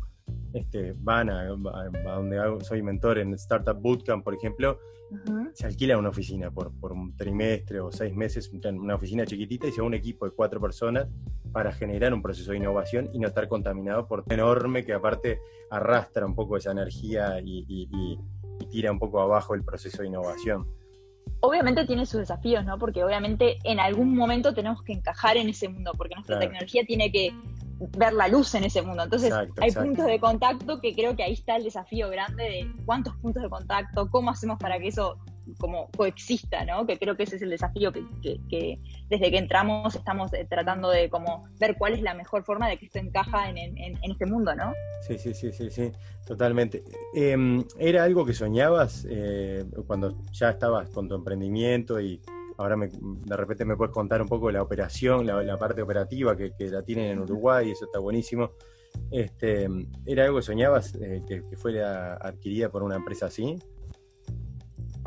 este, 0.53 0.93
van 0.98 1.29
a, 1.29 1.46
donde 1.46 2.39
soy 2.63 2.81
mentor 2.81 3.20
en 3.20 3.34
Startup 3.34 3.77
Bootcamp, 3.79 4.24
por 4.24 4.34
ejemplo, 4.34 4.79
se 5.53 5.65
alquila 5.65 5.98
una 5.98 6.10
oficina 6.10 6.51
por, 6.51 6.72
por, 6.79 6.93
un 6.93 7.15
trimestre 7.17 7.81
o 7.81 7.91
seis 7.91 8.15
meses, 8.15 8.50
una 8.63 8.96
oficina 8.96 9.25
chiquitita 9.25 9.67
y 9.67 9.72
se 9.72 9.81
va 9.81 9.88
un 9.88 9.93
equipo 9.93 10.25
de 10.25 10.31
cuatro 10.31 10.62
personas 10.62 11.08
para 11.51 11.74
generar 11.74 12.13
un 12.13 12.22
proceso 12.22 12.51
de 12.51 12.58
innovación 12.58 13.10
y 13.13 13.20
no 13.20 13.27
estar 13.27 13.48
contaminado 13.50 14.08
por 14.08 14.24
enorme 14.29 14.86
que 14.86 14.93
aparte 14.93 15.39
arrastra 15.70 16.25
un 16.25 16.34
poco 16.34 16.58
esa 16.58 16.72
energía 16.72 17.39
y, 17.43 18.17
tira 18.70 18.91
un 18.91 19.00
poco 19.00 19.20
abajo 19.20 19.53
el 19.53 19.63
proceso 19.63 20.01
de 20.01 20.08
innovación. 20.08 20.65
Obviamente 21.41 21.86
tiene 21.86 22.05
sus 22.05 22.21
desafíos, 22.21 22.65
¿no? 22.65 22.77
Porque 22.77 23.03
obviamente 23.03 23.57
en 23.63 23.79
algún 23.79 24.15
momento 24.15 24.53
tenemos 24.53 24.83
que 24.83 24.93
encajar 24.93 25.38
en 25.38 25.50
ese 25.50 25.69
mundo, 25.69 25.91
porque 25.98 26.15
nuestra 26.15 26.39
tecnología 26.39 26.83
tiene 26.86 27.12
que 27.12 27.33
ver 27.98 28.13
la 28.13 28.27
luz 28.27 28.53
en 28.55 28.63
ese 28.63 28.81
mundo. 28.81 29.03
Entonces, 29.03 29.33
hay 29.60 29.71
puntos 29.71 30.05
de 30.05 30.19
contacto 30.19 30.79
que 30.79 30.93
creo 30.93 31.15
que 31.15 31.24
ahí 31.24 31.33
está 31.33 31.55
el 31.55 31.63
desafío 31.63 32.10
grande 32.10 32.43
de 32.43 32.71
cuántos 32.86 33.15
puntos 33.17 33.41
de 33.41 33.50
contacto, 33.50 34.10
cómo 34.10 34.29
hacemos 34.29 34.60
para 34.60 34.77
que 34.79 34.89
eso 34.89 35.17
como 35.58 35.89
coexista, 35.91 36.65
¿no? 36.65 36.86
Que 36.86 36.98
creo 36.98 37.15
que 37.15 37.24
ese 37.24 37.36
es 37.36 37.41
el 37.41 37.50
desafío 37.50 37.91
que, 37.91 38.79
desde 39.10 39.31
que 39.31 39.38
entramos 39.38 39.96
estamos 39.96 40.34
eh, 40.34 40.46
tratando 40.50 40.89
de 40.89 41.10
como 41.10 41.46
ver 41.60 41.77
cuál 41.77 41.93
es 41.93 42.01
la 42.01 42.13
mejor 42.13 42.43
forma 42.43 42.70
de 42.70 42.77
que 42.77 42.86
esto 42.86 43.00
encaja 43.00 43.50
en, 43.50 43.77
este 44.03 44.25
mundo, 44.25 44.55
¿no? 44.55 44.74
Sí, 45.01 45.17
sí, 45.17 45.34
sí, 45.34 45.51
sí, 45.51 45.70
sí, 45.70 45.91
totalmente. 46.25 46.84
Em, 47.13 47.63
¿Era 47.77 48.03
algo 48.03 48.25
que 48.25 48.34
soñabas 48.34 49.05
eh, 49.10 49.65
cuando 49.88 50.17
ya 50.31 50.50
estabas 50.50 50.89
con 50.89 51.08
tu 51.08 51.15
emprendimiento 51.15 52.00
y 52.00 52.22
ahora 52.58 52.77
de 52.77 53.38
repente 53.38 53.65
me 53.65 53.75
puedes 53.75 53.93
contar 53.93 54.22
un 54.22 54.27
poco 54.27 54.48
de 54.48 54.53
la 54.53 54.62
operación, 54.62 55.25
la, 55.25 55.58
parte 55.58 55.81
operativa 55.81 56.36
que, 56.36 56.53
la 56.60 56.84
tienen 56.84 57.12
en 57.12 57.20
Uruguay, 57.20 57.70
y 57.70 57.72
eso 57.72 57.86
está 57.86 58.00
buenísimo. 58.00 58.51
Este, 59.10 59.67
¿Era 60.05 60.25
algo 60.25 60.38
que 60.38 60.43
soñabas 60.43 60.96
eh, 60.96 61.24
que, 61.27 61.43
que 61.48 61.58
fuera 61.58 62.15
adquirida 62.15 62.70
por 62.70 62.84
una 62.84 62.98
empresa 62.98 63.27
así? 63.27 63.58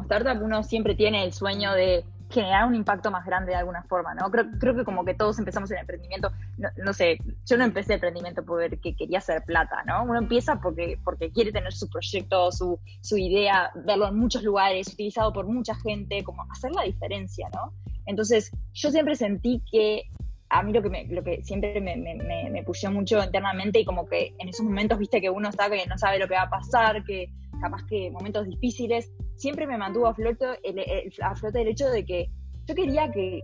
Startup 0.04 0.42
uno 0.42 0.62
siempre 0.62 0.94
tiene 0.94 1.25
el 1.25 1.32
sueño 1.32 1.73
de 1.73 2.04
generar 2.30 2.66
un 2.66 2.75
impacto 2.75 3.11
más 3.11 3.25
grande 3.25 3.52
de 3.52 3.58
alguna 3.58 3.82
forma, 3.82 4.14
¿no? 4.14 4.30
Creo, 4.30 4.75
que 4.75 4.84
como 4.84 5.04
que 5.04 5.14
todos 5.14 5.38
empezamos 5.38 5.70
en 5.70 5.78
emprendimiento, 5.78 6.30
no, 6.76 6.92
sé, 6.92 7.18
yo 7.46 7.56
no 7.56 7.64
empecé 7.64 7.94
emprendimiento 7.94 8.44
porque 8.44 8.96
quería 8.96 9.18
hacer 9.18 9.42
plata, 9.44 9.84
¿no? 9.87 10.02
Uno 10.04 10.18
empieza 10.18 10.56
porque, 10.56 10.99
porque 11.04 11.30
quiere 11.30 11.52
tener 11.52 11.73
su 11.73 11.88
proyecto, 11.88 12.50
su, 12.50 12.78
su 13.02 13.16
idea, 13.16 13.70
verlo 13.87 14.08
en 14.08 14.16
muchos 14.16 14.42
lugares, 14.42 14.92
utilizado 14.92 15.32
por 15.32 15.46
mucha 15.46 15.75
gente, 15.76 16.25
como 16.25 16.44
hacer 16.50 16.73
la 16.73 16.82
diferencia, 16.82 17.49
¿no? 17.54 17.73
Entonces, 18.06 18.50
yo 18.73 18.90
siempre 18.90 19.14
sentí 19.14 19.62
que 19.70 20.04
a 20.50 20.62
mí 20.62 20.73
lo 20.73 20.82
que, 20.82 20.90
me, 20.90 21.06
lo 21.06 21.23
que 21.23 21.42
siempre 21.42 21.80
me, 21.80 21.96
me, 21.96 22.14
me, 22.14 22.64
mucho 22.90 23.23
internamente 23.23 23.80
y 23.80 23.84
como 23.84 24.06
que 24.06 24.34
en 24.38 24.49
esos 24.49 24.64
momentos, 24.64 24.99
viste, 24.99 25.20
que 25.20 25.30
uno 25.30 25.49
está 25.49 25.70
que 25.70 25.87
no 25.87 25.99
sabe 25.99 26.18
lo 26.18 26.28
que 26.28 26.34
va 26.34 26.42
a 26.42 26.50
pasar, 26.50 27.04
que 27.04 27.28
capaz 27.61 27.84
que 27.87 28.11
momentos 28.11 28.46
difíciles, 28.46 29.11
siempre 29.36 29.66
me 29.66 29.78
mantuvo 29.78 30.06
a 30.06 30.14
flote 30.14 30.46
el, 30.62 31.12
a 31.22 31.34
flote 31.34 31.62
el 31.62 31.68
hecho 31.68 31.88
de 31.88 32.04
que 32.04 32.30
yo 32.66 32.74
quería 32.74 33.10
que, 33.10 33.42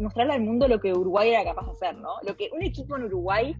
mostrarle 0.00 0.34
al 0.34 0.42
mundo 0.42 0.66
lo 0.66 0.80
que 0.80 0.92
Uruguay 0.92 1.30
era 1.30 1.44
capaz 1.44 1.66
de 1.66 1.72
hacer, 1.72 1.96
¿no? 1.96 2.14
Lo 2.26 2.36
que 2.36 2.48
un 2.54 2.62
equipo 2.62 2.96
en 2.96 3.04
Uruguay, 3.04 3.56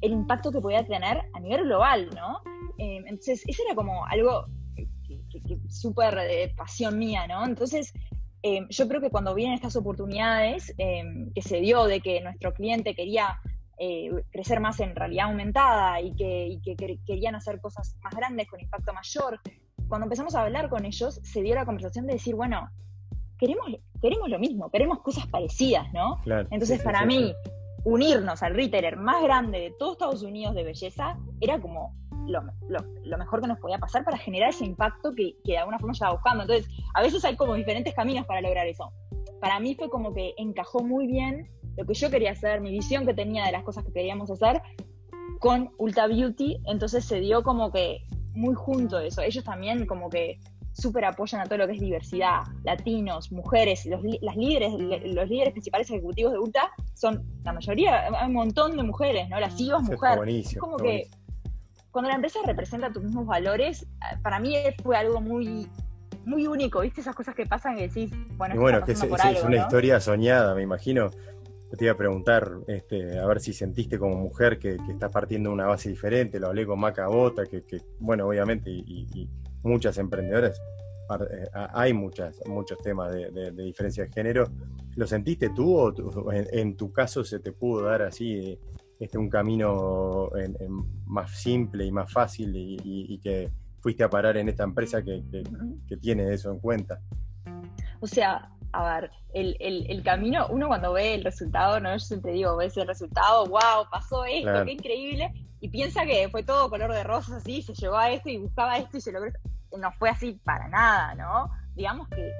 el 0.00 0.12
impacto 0.12 0.50
que 0.50 0.60
podía 0.60 0.86
tener 0.86 1.20
a 1.34 1.40
nivel 1.40 1.64
global, 1.64 2.08
¿no? 2.14 2.40
Eh, 2.78 3.02
entonces, 3.06 3.42
eso 3.46 3.62
era 3.66 3.74
como 3.74 4.06
algo 4.06 4.46
súper 5.68 6.14
de 6.14 6.54
pasión 6.56 6.98
mía, 6.98 7.26
¿no? 7.26 7.44
Entonces, 7.44 7.92
eh, 8.42 8.66
yo 8.70 8.88
creo 8.88 9.00
que 9.00 9.10
cuando 9.10 9.34
vienen 9.34 9.54
estas 9.54 9.76
oportunidades 9.76 10.74
eh, 10.78 11.02
que 11.34 11.42
se 11.42 11.60
dio 11.60 11.84
de 11.84 12.00
que 12.00 12.20
nuestro 12.20 12.54
cliente 12.54 12.94
quería 12.94 13.40
eh, 13.78 14.10
crecer 14.30 14.60
más 14.60 14.80
en 14.80 14.96
realidad 14.96 15.26
aumentada 15.26 16.00
y 16.00 16.14
que, 16.14 16.76
querían 17.06 17.34
hacer 17.34 17.60
cosas 17.60 17.96
más 18.02 18.14
grandes 18.14 18.48
con 18.48 18.60
impacto 18.60 18.92
mayor, 18.92 19.40
cuando 19.88 20.06
empezamos 20.06 20.34
a 20.34 20.42
hablar 20.42 20.68
con 20.68 20.84
ellos, 20.84 21.20
se 21.22 21.42
dio 21.42 21.54
la 21.54 21.64
conversación 21.64 22.06
de 22.06 22.14
decir, 22.14 22.34
bueno, 22.34 22.68
queremos, 23.38 23.66
queremos 24.00 24.28
lo 24.28 24.38
mismo, 24.38 24.70
queremos 24.70 25.00
cosas 25.00 25.26
parecidas, 25.26 25.92
¿no? 25.92 26.20
Entonces, 26.50 26.82
para 26.82 27.04
mí, 27.04 27.34
unirnos 27.84 28.42
al 28.42 28.54
retailer 28.54 28.96
más 28.96 29.22
grande 29.22 29.60
de 29.60 29.70
todos 29.78 29.92
Estados 29.92 30.22
Unidos 30.22 30.54
de 30.54 30.64
belleza 30.64 31.16
era 31.40 31.60
como 31.60 31.94
lo, 32.26 32.42
mejor 33.18 33.40
que 33.40 33.46
nos 33.46 33.60
podía 33.60 33.78
pasar 33.78 34.04
para 34.04 34.18
generar 34.18 34.50
ese 34.50 34.64
impacto 34.64 35.14
que, 35.14 35.36
que 35.44 35.52
de 35.52 35.58
alguna 35.58 35.78
forma 35.78 35.92
estaba 35.92 36.12
buscando. 36.12 36.42
Entonces, 36.42 36.68
a 36.94 37.02
veces 37.02 37.24
hay 37.24 37.36
como 37.36 37.54
diferentes 37.54 37.94
caminos 37.94 38.26
para 38.26 38.40
lograr 38.40 38.66
eso. 38.66 38.92
Para 39.40 39.60
mí 39.60 39.76
fue 39.76 39.88
como 39.88 40.12
que 40.12 40.34
encajó 40.36 40.82
muy 40.82 41.06
bien 41.06 41.48
lo 41.76 41.84
que 41.84 41.94
yo 41.94 42.10
quería 42.10 42.32
hacer, 42.32 42.60
mi 42.60 42.70
visión 42.70 43.06
que 43.06 43.14
tenía 43.14 43.44
de 43.44 43.52
las 43.52 43.62
cosas 43.62 43.84
que 43.84 43.92
queríamos 43.92 44.30
hacer 44.30 44.62
con 45.38 45.70
Ulta 45.78 46.06
Beauty, 46.06 46.58
entonces 46.64 47.04
se 47.04 47.20
dio 47.20 47.42
como 47.42 47.70
que 47.70 48.06
muy 48.36 48.54
junto 48.54 48.98
eso. 49.00 49.22
Ellos 49.22 49.42
también 49.42 49.86
como 49.86 50.08
que 50.08 50.38
súper 50.72 51.06
apoyan 51.06 51.40
a 51.40 51.44
todo 51.46 51.58
lo 51.58 51.66
que 51.66 51.72
es 51.72 51.80
diversidad, 51.80 52.42
latinos, 52.62 53.32
mujeres, 53.32 53.86
los, 53.86 54.00
las 54.20 54.36
líderes, 54.36 54.72
los 54.72 55.28
líderes 55.28 55.52
principales 55.52 55.88
ejecutivos 55.90 56.32
de 56.32 56.38
Ulta 56.38 56.70
son 56.94 57.24
la 57.44 57.52
mayoría, 57.54 58.06
hay 58.06 58.26
un 58.26 58.34
montón 58.34 58.76
de 58.76 58.82
mujeres, 58.82 59.28
¿no? 59.30 59.40
Las 59.40 59.56
CEOs 59.56 59.84
mujeres. 59.84 60.52
es 60.52 60.58
como 60.58 60.76
que 60.76 61.08
cuando 61.90 62.10
la 62.10 62.16
empresa 62.16 62.40
representa 62.44 62.92
tus 62.92 63.02
mismos 63.02 63.26
valores, 63.26 63.86
para 64.22 64.38
mí 64.38 64.54
fue 64.82 64.96
algo 64.98 65.20
muy 65.20 65.66
muy 66.26 66.46
único, 66.46 66.80
¿viste? 66.80 67.00
Esas 67.00 67.14
cosas 67.14 67.34
que 67.34 67.46
pasan 67.46 67.78
y 67.78 67.82
decís, 67.82 68.10
bueno, 68.36 68.56
y 68.56 68.58
bueno, 68.58 68.84
que 68.84 68.92
es, 68.92 69.02
es, 69.02 69.44
una 69.44 69.56
historia 69.56 70.00
soñada, 70.00 70.54
me 70.54 70.62
imagino 70.62 71.10
te 71.74 71.84
iba 71.84 71.94
a 71.94 71.96
preguntar, 71.96 72.50
este, 72.68 73.18
a 73.18 73.26
ver 73.26 73.40
si 73.40 73.52
sentiste 73.52 73.98
como 73.98 74.16
mujer 74.16 74.58
que, 74.58 74.76
que 74.76 74.92
estás 74.92 75.10
partiendo 75.10 75.50
de 75.50 75.54
una 75.54 75.66
base 75.66 75.88
diferente, 75.88 76.38
lo 76.38 76.48
hablé 76.48 76.64
con 76.64 76.78
Maca 76.78 77.08
Bota, 77.08 77.44
que, 77.46 77.62
bueno, 77.98 78.28
obviamente, 78.28 78.70
y, 78.70 79.28
muchas 79.62 79.98
emprendedoras, 79.98 80.60
eh, 81.10 81.48
hay 81.74 81.92
muchas, 81.92 82.40
muchos 82.46 82.78
temas 82.78 83.12
de, 83.12 83.50
diferencia 83.52 84.04
de 84.04 84.12
género. 84.12 84.48
¿Lo 84.94 85.06
sentiste 85.08 85.50
tú 85.50 85.76
o 85.76 86.32
en, 86.32 86.76
tu 86.76 86.92
caso 86.92 87.24
se 87.24 87.40
te 87.40 87.50
pudo 87.50 87.86
dar 87.86 88.02
así 88.02 88.58
este, 89.00 89.18
un 89.18 89.28
camino 89.28 90.30
más 91.06 91.32
simple 91.32 91.84
y 91.84 91.90
más 91.90 92.12
fácil 92.12 92.52
y, 92.54 93.18
que 93.18 93.50
fuiste 93.80 94.04
a 94.04 94.08
parar 94.08 94.36
en 94.36 94.48
esta 94.48 94.62
empresa 94.62 95.02
que, 95.02 95.24
que 95.88 95.96
tiene 95.96 96.32
eso 96.32 96.52
en 96.52 96.60
cuenta? 96.60 97.00
O 98.00 98.06
sea, 98.06 98.55
a 98.72 99.00
ver, 99.00 99.10
el, 99.32 99.56
el, 99.60 100.02
camino, 100.02 100.46
uno 100.48 100.68
cuando 100.68 100.92
ve 100.92 101.14
el 101.14 101.24
resultado, 101.24 101.80
no 101.80 101.92
yo 101.92 101.98
siempre 101.98 102.32
digo, 102.32 102.56
ves 102.56 102.76
el 102.76 102.86
resultado, 102.86 103.46
wow, 103.46 103.88
pasó 103.90 104.24
esto, 104.24 104.64
qué 104.64 104.72
increíble, 104.72 105.32
y 105.60 105.68
piensa 105.68 106.04
que 106.04 106.28
fue 106.28 106.42
todo 106.42 106.70
color 106.70 106.92
de 106.92 107.04
rosas 107.04 107.36
así, 107.36 107.62
se 107.62 107.74
llegó 107.74 107.96
a 107.96 108.10
esto 108.10 108.28
y 108.28 108.38
buscaba 108.38 108.78
esto 108.78 108.96
y 108.96 109.00
se 109.00 109.12
logró. 109.12 109.32
No 109.76 109.92
fue 109.98 110.08
así 110.08 110.40
para 110.44 110.68
nada, 110.68 111.14
¿no? 111.14 111.50
Digamos 111.74 112.08
que 112.08 112.32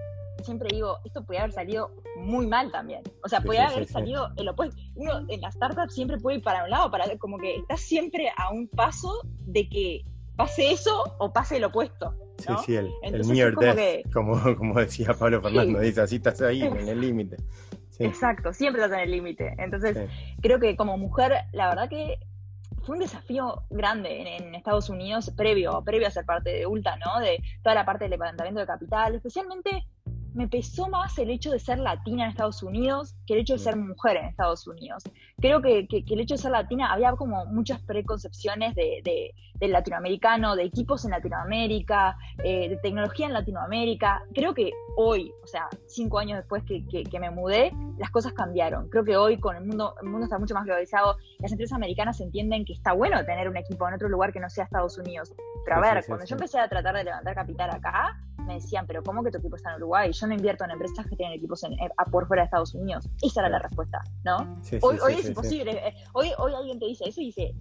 siempre 0.43 0.69
digo, 0.73 0.99
esto 1.05 1.25
podría 1.25 1.43
haber 1.43 1.53
salido 1.53 1.91
muy 2.17 2.47
mal 2.47 2.71
también. 2.71 3.03
O 3.23 3.29
sea, 3.29 3.41
podría 3.41 3.69
haber 3.69 3.87
salido 3.87 4.31
el 4.37 4.49
opuesto. 4.49 4.81
Uno 4.95 5.25
en 5.29 5.41
la 5.41 5.49
startup 5.49 5.91
siempre 5.91 6.19
puede 6.19 6.39
ir 6.39 6.43
para 6.43 6.65
un 6.65 6.71
lado, 6.71 6.91
para 6.91 7.05
como 7.19 7.39
que 7.39 7.57
estás 7.57 7.81
siempre 7.81 8.31
a 8.37 8.51
un 8.51 8.69
paso 8.69 9.21
de 9.41 9.69
que 9.69 10.05
pase 10.37 10.71
eso 10.71 11.17
o 11.19 11.33
pase 11.33 11.59
lo 11.59 11.69
opuesto. 11.69 12.15
Sí, 12.47 12.55
sí, 12.67 12.77
el, 12.77 12.91
el 13.03 13.29
near 13.29 13.55
death, 13.55 14.11
como, 14.13 14.41
como, 14.57 14.79
decía 14.81 15.15
Pablo 15.19 15.41
Fernando, 15.43 15.81
dice, 15.81 16.01
así 16.01 16.17
estás 16.17 16.41
ahí 16.43 16.63
en 16.63 16.89
el 16.89 17.01
límite. 17.01 17.37
Exacto, 17.99 18.53
siempre 18.53 18.83
estás 18.83 18.99
en 18.99 19.05
el 19.05 19.11
límite. 19.11 19.55
Entonces, 19.59 20.09
creo 20.43 20.61
que 20.61 20.77
como 20.77 20.99
mujer, 20.99 21.33
la 21.53 21.69
verdad 21.69 21.89
que 21.89 22.19
fue 22.83 22.95
un 22.95 23.01
desafío 23.01 23.65
grande 23.71 24.37
en, 24.37 24.55
Estados 24.55 24.89
Unidos 24.91 25.33
previo, 25.37 25.83
previo 25.85 26.07
a 26.07 26.11
ser 26.11 26.25
parte 26.25 26.51
de 26.51 26.67
ULTA, 26.67 26.97
¿no? 26.97 27.21
De 27.21 27.43
toda 27.63 27.75
la 27.75 27.85
parte 27.85 28.05
del 28.05 28.13
levantamiento 28.13 28.61
de 28.61 28.67
capital, 28.67 29.15
especialmente 29.15 29.85
me 30.37 30.49
pesó 30.49 30.89
más 30.89 31.19
el 31.19 31.31
hecho 31.31 31.51
de 31.51 31.59
ser 31.59 31.79
latina 31.79 32.25
en 32.25 32.31
Estados 32.31 32.63
Unidos 32.63 33.17
que 33.27 33.33
el 33.35 33.41
hecho 33.41 33.55
de 33.55 33.59
ser 33.59 33.77
mujer 33.77 34.19
en 34.19 34.27
Estados 34.27 34.67
Unidos. 34.67 35.03
Creo 35.41 35.63
que, 35.63 35.89
el 35.91 36.21
hecho 36.21 36.35
de 36.35 36.39
ser 36.39 36.51
latina, 36.51 36.93
había 36.93 37.13
como 37.13 37.47
muchas 37.47 37.81
preconcepciones 37.83 38.75
de, 38.75 39.33
del 39.55 39.73
latinoamericano, 39.73 40.55
de 40.55 40.65
equipos 40.65 41.07
en 41.07 41.13
Latinoamérica, 41.13 42.19
eh, 42.45 42.69
de 42.69 42.77
tecnología 42.77 43.27
en 43.27 43.33
Latinoamérica. 43.33 44.25
Creo 44.35 44.53
que 44.53 44.73
hoy, 44.97 45.33
o 45.43 45.47
sea, 45.47 45.69
cinco 45.87 46.19
años 46.19 46.37
después 46.37 46.63
que, 46.65 47.19
me 47.19 47.31
mudé, 47.31 47.73
las 47.97 48.11
cosas 48.11 48.35
cambiaron. 48.35 48.91
Creo 48.91 49.05
que 49.05 49.17
hoy 49.17 49.39
con 49.39 49.57
el 49.57 49.65
mundo, 49.65 49.95
el 50.03 50.09
mundo 50.09 50.25
está 50.25 50.39
mucho 50.39 50.53
más 50.53 50.67
globalizado, 50.67 51.17
las 51.39 51.51
empresas 51.51 51.77
americanas 51.77 52.21
entienden 52.21 52.67
que 52.67 52.75
está 52.75 52.93
bueno 52.93 53.25
tener 53.25 53.49
un 53.49 53.57
equipo 53.57 53.89
en 53.89 53.95
otro 53.95 54.11
lugar 54.11 54.35
que 54.35 54.41
no 54.41 54.51
sea 54.51 54.65
Estados 54.65 54.99
Unidos. 54.99 55.33
Pero 55.65 55.79
a 55.79 55.81
ver, 55.81 56.05
cuando 56.07 56.27
yo 56.27 56.37
empecé 56.37 56.59
a 56.59 56.69
tratar 56.69 56.95
de 56.95 57.05
levantar 57.05 57.35
capital 57.35 57.71
acá, 57.71 58.21
me 58.47 58.55
decían, 58.55 58.87
pero 58.87 59.03
¿cómo 59.03 59.23
que 59.23 59.31
tu 59.31 59.39
equipo 59.39 59.57
está 59.57 59.71
en 59.71 59.77
Uruguay? 59.77 60.13
Yo 60.13 60.27
no 60.27 60.35
invierto 60.35 60.65
en 60.65 60.71
empresas 60.71 61.07
que 61.07 61.17
tienen 61.17 61.37
equipos 61.37 61.63
en, 61.65 61.73
eh, 61.75 61.91
por 62.11 62.27
fuera 62.27 62.43
de 62.43 62.45
Estados 62.47 62.75
Unidos. 62.75 63.09
Esa 63.23 63.41
era 63.41 63.49
la 63.51 63.59
respuesta, 63.59 64.03
¿no? 64.25 64.59
hoy 64.81 64.99
hoy 65.03 65.15
es 65.15 65.27
imposible. 65.27 65.73
Eh, 65.73 65.95
hoy, 66.13 66.31
hoy 66.39 66.55
alguien 66.55 66.79
te 66.79 66.87
dice 66.87 67.05
eso 67.09 67.21
y 67.21 67.27
dice, 67.27 67.55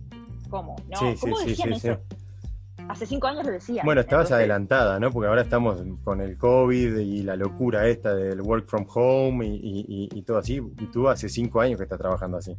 ¿cómo? 0.50 0.75
¿No? 0.88 1.15
¿Cómo 1.20 1.39
decían 1.39 1.74
eso? 1.74 1.98
Hace 2.88 3.08
cinco 3.08 3.27
años 3.27 3.46
lo 3.46 3.51
decían. 3.51 3.84
Bueno, 3.84 4.01
estabas 4.01 4.32
adelantada, 4.32 5.00
¿no? 5.00 5.10
Porque 5.10 5.27
ahora 5.27 5.42
estamos 5.42 5.82
con 6.04 6.22
el 6.22 6.38
COVID 6.38 6.98
y 6.98 7.24
la 7.24 7.36
locura 7.36 7.88
esta 7.88 8.13
del 8.13 8.42
work 8.42 8.68
from 8.68 8.86
home 8.94 9.46
y, 9.48 10.22
todo 10.22 10.38
así. 10.38 10.62
Y 10.80 10.86
tú 10.88 11.10
hace 11.10 11.27
cinco 11.27 11.62
años 11.62 11.77
que 11.77 11.84
estás 11.84 11.98
trabajando 11.98 12.38
así. 12.38 12.56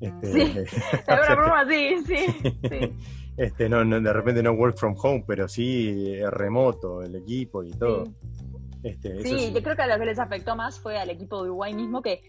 Este, 0.00 0.32
sí, 0.32 0.38
de 1.68 2.02
sí. 2.06 2.26
sí. 2.68 2.96
Este, 3.36 3.68
no, 3.68 3.84
de 3.84 4.12
repente 4.12 4.42
no 4.42 4.52
work 4.52 4.78
from 4.78 4.94
home, 4.96 5.24
pero 5.26 5.46
sí 5.46 6.14
eh, 6.14 6.30
remoto, 6.30 7.02
el 7.02 7.16
equipo 7.16 7.62
y 7.62 7.70
todo. 7.72 8.06
Sí, 8.06 8.12
este, 8.82 9.22
sí 9.22 9.52
yo 9.52 9.62
creo 9.62 9.76
que 9.76 9.82
a 9.82 9.86
lo 9.86 9.98
que 9.98 10.06
les 10.06 10.18
afectó 10.18 10.56
más 10.56 10.78
fue 10.80 10.98
al 10.98 11.10
equipo 11.10 11.42
de 11.42 11.50
Uruguay 11.50 11.74
mismo 11.74 12.00
que, 12.00 12.22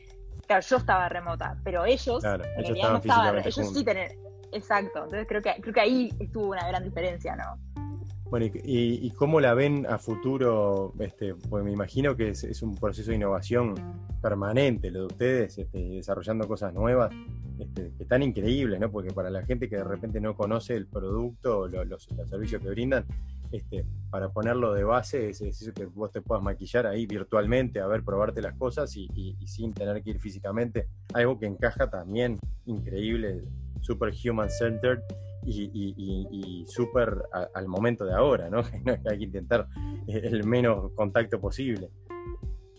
claro, 0.46 0.66
yo 0.68 0.78
estaba 0.78 1.08
remota, 1.08 1.58
pero 1.64 1.86
ellos, 1.86 2.22
claro, 2.22 2.44
ellos 2.58 2.78
no 2.90 2.98
estaban, 2.98 3.38
ellos 3.40 3.74
sí 3.74 3.86
tener, 3.86 4.18
exacto, 4.52 5.04
entonces 5.04 5.28
creo 5.28 5.42
que, 5.42 5.54
creo 5.62 5.74
que 5.74 5.82
ahí 5.82 6.10
estuvo 6.20 6.48
una 6.48 6.68
gran 6.68 6.84
diferencia, 6.84 7.36
¿no? 7.36 7.87
Bueno, 8.30 8.48
y, 8.64 9.10
cómo 9.12 9.40
la 9.40 9.54
ven 9.54 9.86
a 9.88 9.98
futuro? 9.98 10.94
Este, 11.00 11.34
pues 11.34 11.64
me 11.64 11.72
imagino 11.72 12.18
que 12.18 12.30
es, 12.30 12.62
un 12.62 12.76
proceso 12.76 13.12
de 13.12 13.16
innovación 13.16 13.74
permanente 14.22 14.92
lo 14.92 15.02
de 15.02 15.06
ustedes, 15.06 15.58
este, 15.58 15.78
desarrollando 15.78 16.46
cosas 16.46 16.74
nuevas, 16.74 17.14
este, 17.58 17.94
que 17.96 18.04
están 18.04 18.24
increíbles, 18.24 18.82
¿no? 18.82 18.92
Porque 18.92 19.14
para 19.14 19.30
la 19.30 19.44
gente 19.44 19.70
que 19.70 19.78
de 19.78 19.86
repente 19.86 20.20
no 20.20 20.36
conoce 20.36 20.76
el 20.76 20.88
producto 20.88 21.60
o 21.60 21.68
los, 21.68 22.10
servicios 22.30 22.62
que 22.62 22.70
brindan, 22.70 23.06
este, 23.54 23.86
para 24.10 24.28
ponerlo 24.28 24.74
de 24.74 24.84
base 24.84 25.30
es, 25.30 25.40
eso 25.40 25.74
que 25.74 25.86
vos 25.86 26.12
te 26.12 26.22
puedas 26.22 26.44
maquillar 26.44 26.86
ahí 26.86 27.06
virtualmente, 27.06 27.80
a 27.80 27.88
ver, 27.88 28.04
probarte 28.04 28.42
las 28.42 28.56
cosas 28.56 28.94
y, 28.98 29.38
sin 29.46 29.74
tener 29.74 30.04
que 30.04 30.10
ir 30.10 30.20
físicamente. 30.20 30.90
Algo 31.14 31.40
que 31.40 31.46
encaja 31.46 31.90
también 31.90 32.38
increíble, 32.66 33.42
super 33.80 34.12
human 34.14 34.50
centered 34.50 35.00
y, 35.44 36.66
súper 36.68 37.24
al 37.54 37.68
momento 37.68 38.06
de 38.06 38.14
ahora, 38.14 38.50
¿no? 38.52 38.62
Hay 39.10 39.18
que 39.18 39.24
intentar 39.26 39.68
el 40.08 40.44
menos 40.46 40.92
contacto 40.94 41.40
posible. 41.40 41.90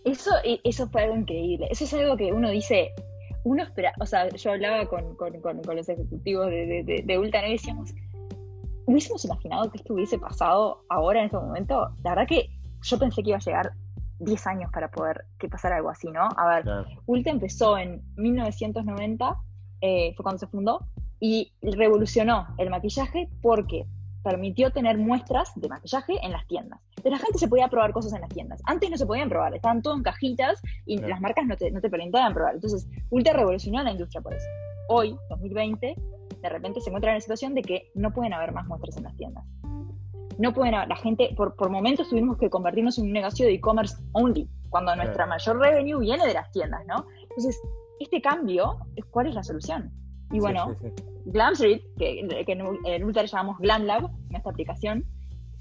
Eso, 0.04 0.30
eso 0.64 0.88
fue 0.88 1.02
algo 1.02 1.16
increíble. 1.16 1.68
Eso 1.70 1.84
es 1.84 1.94
algo 1.94 2.16
que 2.16 2.32
uno 2.32 2.50
dice, 2.50 2.92
uno 3.44 3.62
espera, 3.62 3.92
o 4.00 4.06
sea, 4.06 4.28
yo 4.28 4.52
hablaba 4.52 4.86
con, 4.86 5.16
los 5.74 5.88
ejecutivos 5.88 6.46
de, 6.46 6.82
de, 6.84 7.02
de, 7.04 7.14
y 7.14 7.52
decíamos, 7.52 7.94
hubiésemos 8.86 9.24
imaginado 9.24 9.70
que 9.70 9.78
esto 9.78 9.94
hubiese 9.94 10.18
pasado 10.18 10.84
ahora 10.88 11.20
en 11.20 11.26
este 11.26 11.36
momento. 11.36 11.88
La 12.02 12.10
verdad 12.10 12.26
que 12.26 12.50
yo 12.82 12.98
pensé 12.98 13.22
que 13.22 13.30
iba 13.30 13.38
a 13.38 13.40
llegar 13.40 13.72
10 14.20 14.46
años 14.46 14.70
para 14.72 14.90
poder 14.90 15.26
que 15.38 15.48
pasara 15.48 15.76
algo 15.76 15.90
así, 15.90 16.10
¿no? 16.10 16.28
A 16.36 16.48
ver, 16.48 16.64
Ulta 17.06 17.30
empezó 17.30 17.78
en 17.78 18.02
1990, 18.16 19.36
eh, 19.80 20.14
fue 20.16 20.22
cuando 20.22 20.38
se 20.38 20.46
fundó, 20.46 20.86
y 21.20 21.52
revolucionó 21.62 22.46
el 22.58 22.70
maquillaje 22.70 23.28
porque 23.42 23.86
permitió 24.22 24.70
tener 24.70 24.98
muestras 24.98 25.52
de 25.56 25.68
maquillaje 25.68 26.14
en 26.22 26.32
las 26.32 26.46
tiendas. 26.46 26.80
Pero 26.96 27.10
la 27.10 27.18
gente 27.18 27.38
se 27.38 27.48
podía 27.48 27.68
probar 27.68 27.92
cosas 27.92 28.12
en 28.12 28.20
las 28.20 28.30
tiendas. 28.30 28.60
Antes 28.66 28.90
no 28.90 28.96
se 28.96 29.06
podían 29.06 29.28
probar, 29.28 29.54
estaban 29.54 29.82
todo 29.82 29.94
en 29.94 30.02
cajitas 30.02 30.60
y 30.84 30.98
las 30.98 31.20
marcas 31.20 31.46
no 31.46 31.56
te, 31.56 31.70
no 31.70 31.80
te 31.80 31.88
permitían 31.88 32.34
probar. 32.34 32.54
Entonces, 32.54 32.88
Ultra 33.10 33.32
revolucionó 33.32 33.82
la 33.82 33.92
industria 33.92 34.20
por 34.20 34.34
eso. 34.34 34.46
Hoy, 34.88 35.16
2020, 35.30 35.96
de 36.42 36.48
repente 36.48 36.80
se 36.80 36.90
encuentra 36.90 37.10
en 37.10 37.16
la 37.16 37.20
situación 37.20 37.54
de 37.54 37.62
que 37.62 37.90
no 37.94 38.12
pueden 38.12 38.32
haber 38.32 38.52
más 38.52 38.66
muestras 38.66 38.96
en 38.96 39.04
las 39.04 39.16
tiendas. 39.16 39.44
No 40.38 40.52
pueden 40.52 40.74
haber, 40.74 40.88
la 40.88 40.96
gente, 40.96 41.34
por, 41.36 41.56
por 41.56 41.70
momentos 41.70 42.08
tuvimos 42.08 42.38
que 42.38 42.48
convertirnos 42.48 42.98
en 42.98 43.06
un 43.06 43.12
negocio 43.12 43.46
de 43.46 43.54
e-commerce 43.54 43.96
only, 44.12 44.48
cuando 44.70 44.94
nuestra 44.94 45.26
mayor 45.26 45.58
revenue 45.58 45.98
viene 45.98 46.26
de 46.26 46.34
las 46.34 46.50
tiendas, 46.52 46.84
¿no? 46.86 47.06
Entonces, 47.22 47.60
este 47.98 48.20
cambio, 48.20 48.78
¿cuál 49.10 49.26
es 49.26 49.34
la 49.34 49.42
solución? 49.42 49.92
Y 50.30 50.40
bueno, 50.40 50.76
Glamstreet, 51.26 51.82
que, 51.96 52.20
en 52.20 53.04
Ultra 53.04 53.24
llamamos 53.24 53.58
GlamLab, 53.58 54.10
en 54.30 54.36
esta 54.36 54.50
aplicación, 54.50 55.04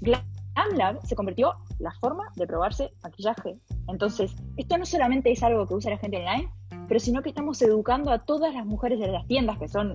GlamLab 0.00 1.04
se 1.06 1.14
convirtió 1.14 1.54
en 1.78 1.84
la 1.84 1.92
forma 1.92 2.32
de 2.36 2.46
probarse 2.46 2.92
maquillaje. 3.02 3.58
Entonces, 3.88 4.34
esto 4.56 4.76
no 4.76 4.84
solamente 4.84 5.30
es 5.30 5.42
algo 5.42 5.66
que 5.66 5.74
usa 5.74 5.90
la 5.90 5.98
gente 5.98 6.18
online, 6.18 6.50
pero 6.86 7.00
sino 7.00 7.22
que 7.22 7.30
estamos 7.30 7.60
educando 7.62 8.10
a 8.10 8.24
todas 8.24 8.54
las 8.54 8.66
mujeres 8.66 8.98
de 8.98 9.08
las 9.08 9.26
tiendas, 9.26 9.58
que 9.58 9.68
son, 9.68 9.92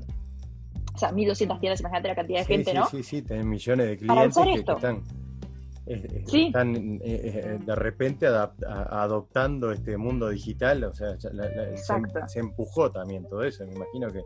o 0.94 0.98
sea, 0.98 1.12
1200 1.12 1.60
tiendas, 1.60 1.80
imagínate 1.80 2.08
la 2.08 2.16
cantidad 2.16 2.40
de 2.40 2.46
gente, 2.46 2.74
¿no? 2.74 2.88
Sí, 2.88 3.04
sí, 3.04 3.22
tienen 3.22 3.50
millones 3.50 3.88
de 3.88 3.98
clientes 3.98 4.44
que, 4.44 4.54
están, 4.54 5.04
eh, 5.86 6.02
eh, 6.10 6.24
están 6.48 7.00
eh, 7.04 7.60
de 7.66 7.76
repente 7.76 8.28
adoptando 8.28 9.72
este 9.72 9.98
mundo 9.98 10.30
digital, 10.30 10.84
o 10.86 10.94
sea, 10.94 11.18
se, 11.20 12.40
empujó 12.40 12.92
también 12.92 13.28
todo 13.28 13.44
eso, 13.44 13.66
me 13.66 13.74
imagino 13.74 14.10
que 14.12 14.22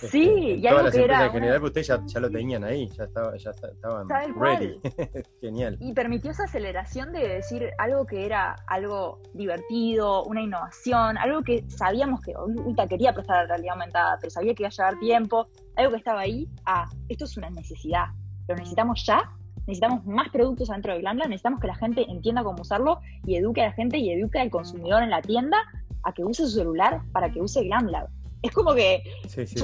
Sí, 0.00 0.20
y 0.62 0.66
algo 0.66 0.80
todas 0.80 0.94
las 0.94 0.96
empresas 0.96 1.26
en 1.26 1.32
general, 1.32 1.64
ustedes 1.64 1.86
ya, 1.86 2.20
lo 2.20 2.30
tenían 2.30 2.64
ahí, 2.64 2.88
ya, 2.88 3.04
estaba, 3.04 3.36
ya 3.36 3.50
estaban 3.50 4.08
ready. 4.08 4.80
Genial. 5.40 5.76
Y 5.80 5.92
permitió 5.92 6.30
esa 6.30 6.44
aceleración 6.44 7.12
de 7.12 7.26
decir 7.28 7.70
algo 7.78 8.06
que 8.06 8.24
era 8.24 8.56
algo 8.66 9.20
divertido, 9.34 10.24
una 10.24 10.42
innovación, 10.42 11.18
algo 11.18 11.42
que 11.42 11.64
sabíamos 11.68 12.20
que 12.20 12.32
Ulta 12.36 12.86
quería 12.86 13.12
prestar 13.12 13.38
a 13.38 13.42
la 13.42 13.48
realidad 13.48 13.74
aumentada, 13.74 14.16
pero 14.20 14.30
sabía 14.30 14.54
que 14.54 14.62
iba 14.62 14.68
a 14.68 14.72
llevar 14.72 14.98
tiempo, 14.98 15.48
algo 15.76 15.92
que 15.92 15.98
estaba 15.98 16.20
ahí, 16.20 16.48
ah, 16.66 16.88
esto 17.08 17.24
es 17.24 17.36
una 17.36 17.50
necesidad, 17.50 18.06
lo 18.48 18.54
necesitamos 18.54 19.04
ya, 19.06 19.30
necesitamos 19.66 20.04
más 20.06 20.28
productos 20.30 20.68
dentro 20.68 20.94
de 20.94 21.00
GlamLab, 21.00 21.28
necesitamos 21.28 21.60
que 21.60 21.66
la 21.66 21.76
gente 21.76 22.06
entienda 22.08 22.42
cómo 22.42 22.62
usarlo 22.62 23.00
y 23.24 23.36
eduque 23.36 23.62
a 23.62 23.66
la 23.66 23.72
gente 23.72 23.98
y 23.98 24.10
eduque 24.10 24.38
al 24.38 24.50
consumidor 24.50 25.02
en 25.02 25.10
la 25.10 25.20
tienda 25.20 25.58
a 26.04 26.12
que 26.12 26.24
use 26.24 26.44
su 26.44 26.50
celular 26.50 27.02
para 27.12 27.30
que 27.30 27.40
use 27.40 27.64
GlamLab 27.64 28.08
es 28.42 28.52
como 28.52 28.74
que 28.74 29.02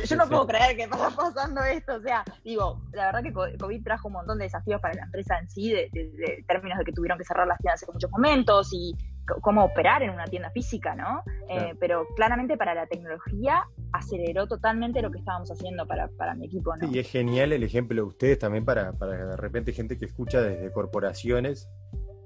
yo, 0.09 0.17
no 0.17 0.29
puedo 0.29 0.47
creer 0.47 0.77
que 0.77 0.83
está 0.85 1.11
pasando 1.11 1.63
esto. 1.63 1.97
O 1.97 2.01
sea, 2.01 2.25
digo, 2.45 2.83
la 2.93 3.07
verdad 3.07 3.23
que 3.23 3.57
COVID 3.59 3.83
trajo 3.83 4.09
un 4.09 4.15
montón 4.15 4.39
de 4.39 4.45
desafíos 4.45 4.81
para 4.81 4.95
la 4.95 5.05
empresa 5.05 5.39
en 5.39 5.49
sí, 5.49 5.73
de, 5.73 5.91
términos 6.47 6.79
de 6.79 6.85
que 6.85 6.93
tuvieron 6.93 7.19
que 7.19 7.25
cerrar 7.25 7.47
las 7.47 7.59
tiendas 7.59 7.83
en 7.83 7.93
muchos 7.93 8.11
momentos 8.11 8.69
y 8.73 8.95
cómo 9.41 9.65
operar 9.65 10.03
en 10.03 10.11
una 10.11 10.27
tienda 10.27 10.51
física, 10.51 10.95
¿no? 10.95 11.23
Eh, 11.49 11.75
pero 11.81 12.07
claramente 12.15 12.59
para 12.59 12.75
la 12.75 12.87
tecnología 12.87 13.65
aceleró 13.93 14.47
totalmente 14.47 15.01
lo 15.01 15.11
que 15.11 15.19
estábamos 15.19 15.51
haciendo 15.51 15.87
para, 15.87 16.35
mi 16.35 16.47
equipo, 16.47 16.77
¿no? 16.77 16.87
Sí, 16.87 16.97
y 16.97 16.99
es 16.99 17.11
genial 17.11 17.53
el 17.53 17.63
ejemplo 17.63 18.03
de 18.03 18.09
ustedes 18.09 18.39
también 18.39 18.65
para, 18.65 18.93
para 18.93 19.29
de 19.29 19.37
repente 19.37 19.73
gente 19.73 19.97
que 19.97 20.05
escucha 20.05 20.43
desde 20.43 20.71
corporaciones 20.73 21.71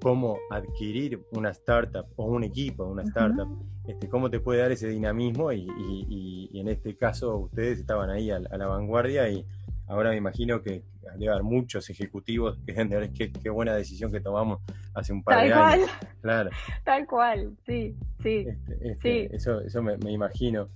cómo 0.01 0.37
adquirir 0.49 1.25
una 1.31 1.49
startup 1.51 2.05
o 2.15 2.25
un 2.25 2.43
equipo, 2.43 2.85
una 2.85 3.03
startup, 3.03 3.47
este, 3.87 4.07
cómo 4.07 4.29
te 4.29 4.39
puede 4.39 4.61
dar 4.61 4.71
ese 4.71 4.87
dinamismo 4.87 5.51
y, 5.51 6.49
en 6.53 6.67
este 6.67 6.95
caso 6.97 7.37
ustedes 7.37 7.79
estaban 7.79 8.09
ahí 8.09 8.31
a, 8.31 8.39
la 8.39 8.67
vanguardia 8.67 9.29
y 9.29 9.45
ahora 9.87 10.11
me 10.11 10.17
imagino 10.17 10.61
que 10.61 10.83
debe 11.17 11.31
haber 11.31 11.43
muchos 11.43 11.89
ejecutivos 11.89 12.57
que 12.65 12.73
deben 12.73 12.89
de 12.89 13.13
qué, 13.13 13.31
qué 13.31 13.49
buena 13.49 13.75
decisión 13.75 14.11
que 14.11 14.19
tomamos 14.19 14.61
hace 14.93 15.13
un 15.13 15.23
par 15.23 15.45
de 15.45 15.53
años. 15.53 15.89
Claro. 16.21 16.49
Tal 16.83 17.07
cual, 17.07 17.55
sí, 17.65 17.95
sí. 18.21 18.45
Este, 18.47 18.91
este, 18.91 19.35
eso, 19.35 19.61
eso 19.61 19.81
me, 19.81 19.95
imagino. 20.11 20.69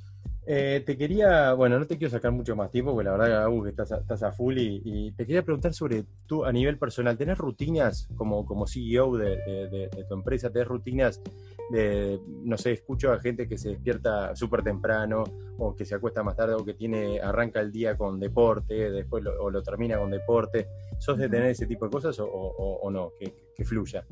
Eh, 0.45 0.84
te 0.86 0.97
quería, 0.97 1.53
bueno, 1.53 1.79
no 1.79 1.88
te 1.88 1.97
quiero 1.97 2.12
sacar 2.12 2.32
mucho 2.32 2.56
más 2.56 2.69
tiempo, 2.69 2.91
porque 2.91 3.06
la 3.06 3.17
verdad, 3.17 3.47
que 3.63 3.69
estás, 3.69 3.91
estás 3.91 4.23
a 4.23 4.32
full 4.34 4.58
y, 4.58 5.12
te 5.13 5.25
quería 5.25 5.43
preguntar 5.43 5.73
sobre 5.73 6.03
tú 6.27 6.43
a 6.43 6.51
nivel 6.51 6.77
personal, 6.77 7.17
¿tenés 7.17 7.38
rutinas 7.38 8.10
como, 8.15 8.45
como 8.45 8.67
CEO 8.67 9.15
de, 9.17 9.89
tu 10.08 10.13
empresa? 10.13 10.49
¿Tenés 10.51 10.67
rutinas 10.67 11.21
de, 11.69 12.19
no 12.28 12.58
sé, 12.58 12.73
escucho 12.73 13.12
a 13.12 13.19
gente 13.19 13.47
que 13.47 13.58
se 13.58 13.69
despierta 13.69 14.36
súper 14.36 14.63
temprano 14.63 15.23
o 15.58 15.76
que 15.76 15.86
se 15.86 15.95
acuesta 15.95 16.23
más 16.23 16.36
tarde 16.36 16.56
o 16.56 16.65
que 16.65 16.73
tiene, 16.73 17.19
arranca 17.21 17.60
el 17.60 17.71
día 17.71 17.97
con 17.97 18.19
deporte, 18.19 18.91
después 18.91 19.23
lo, 19.23 19.41
o 19.41 19.49
lo 19.49 19.63
termina 19.63 19.97
con 19.97 20.12
deporte? 20.12 20.67
¿Sos 20.97 21.17
de 21.17 21.30
tener 21.30 21.47
ese 21.47 21.65
tipo 21.65 21.86
de 21.86 21.91
cosas 21.91 22.17
o, 22.19 22.89
no? 22.91 23.12
Que, 23.19 23.34
fluya. 23.63 24.04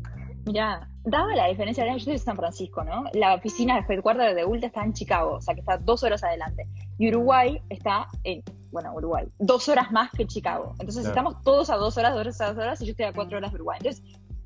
Mira, 0.46 0.88
daba 1.04 1.36
la 1.36 1.48
diferencia, 1.48 1.86
yo 1.92 2.00
soy 2.00 2.14
de 2.14 2.20
San 2.20 2.38
Francisco, 2.38 2.86
¿no? 2.86 3.04
La 3.14 3.34
oficina 3.34 3.82
de 3.82 3.94
headquarter 3.94 4.34
de 4.34 4.46
Ulta 4.46 4.68
está 4.68 4.84
en 4.84 4.94
Chicago, 4.94 5.34
o 5.34 5.42
sea 5.42 5.54
que 5.54 5.60
está 5.60 5.78
dos 5.78 6.04
horas 6.04 6.24
adelante. 6.24 6.68
Y 6.98 7.10
Uruguay 7.10 7.62
está 7.70 8.08
en, 8.24 8.42
bueno, 8.72 8.94
Uruguay, 8.94 9.28
dos 9.40 9.68
horas 9.68 9.92
más 9.92 10.10
que 10.12 10.26
Chicago. 10.26 10.74
Entonces 10.80 11.06
estamos 11.06 11.42
todos 11.44 11.70
a 11.70 11.76
dos 11.76 11.98
horas, 11.98 12.14
dos 12.14 12.22
horas, 12.22 12.38
dos 12.38 12.58
horas, 12.58 12.82
y 12.82 12.86
yo 12.86 12.92
estoy 12.92 13.06
a 13.08 13.14
cuatro 13.14 13.38
horas 13.38 13.52
de 13.52 13.56
Uruguay. 13.56 13.78
Entonces, 13.82 14.04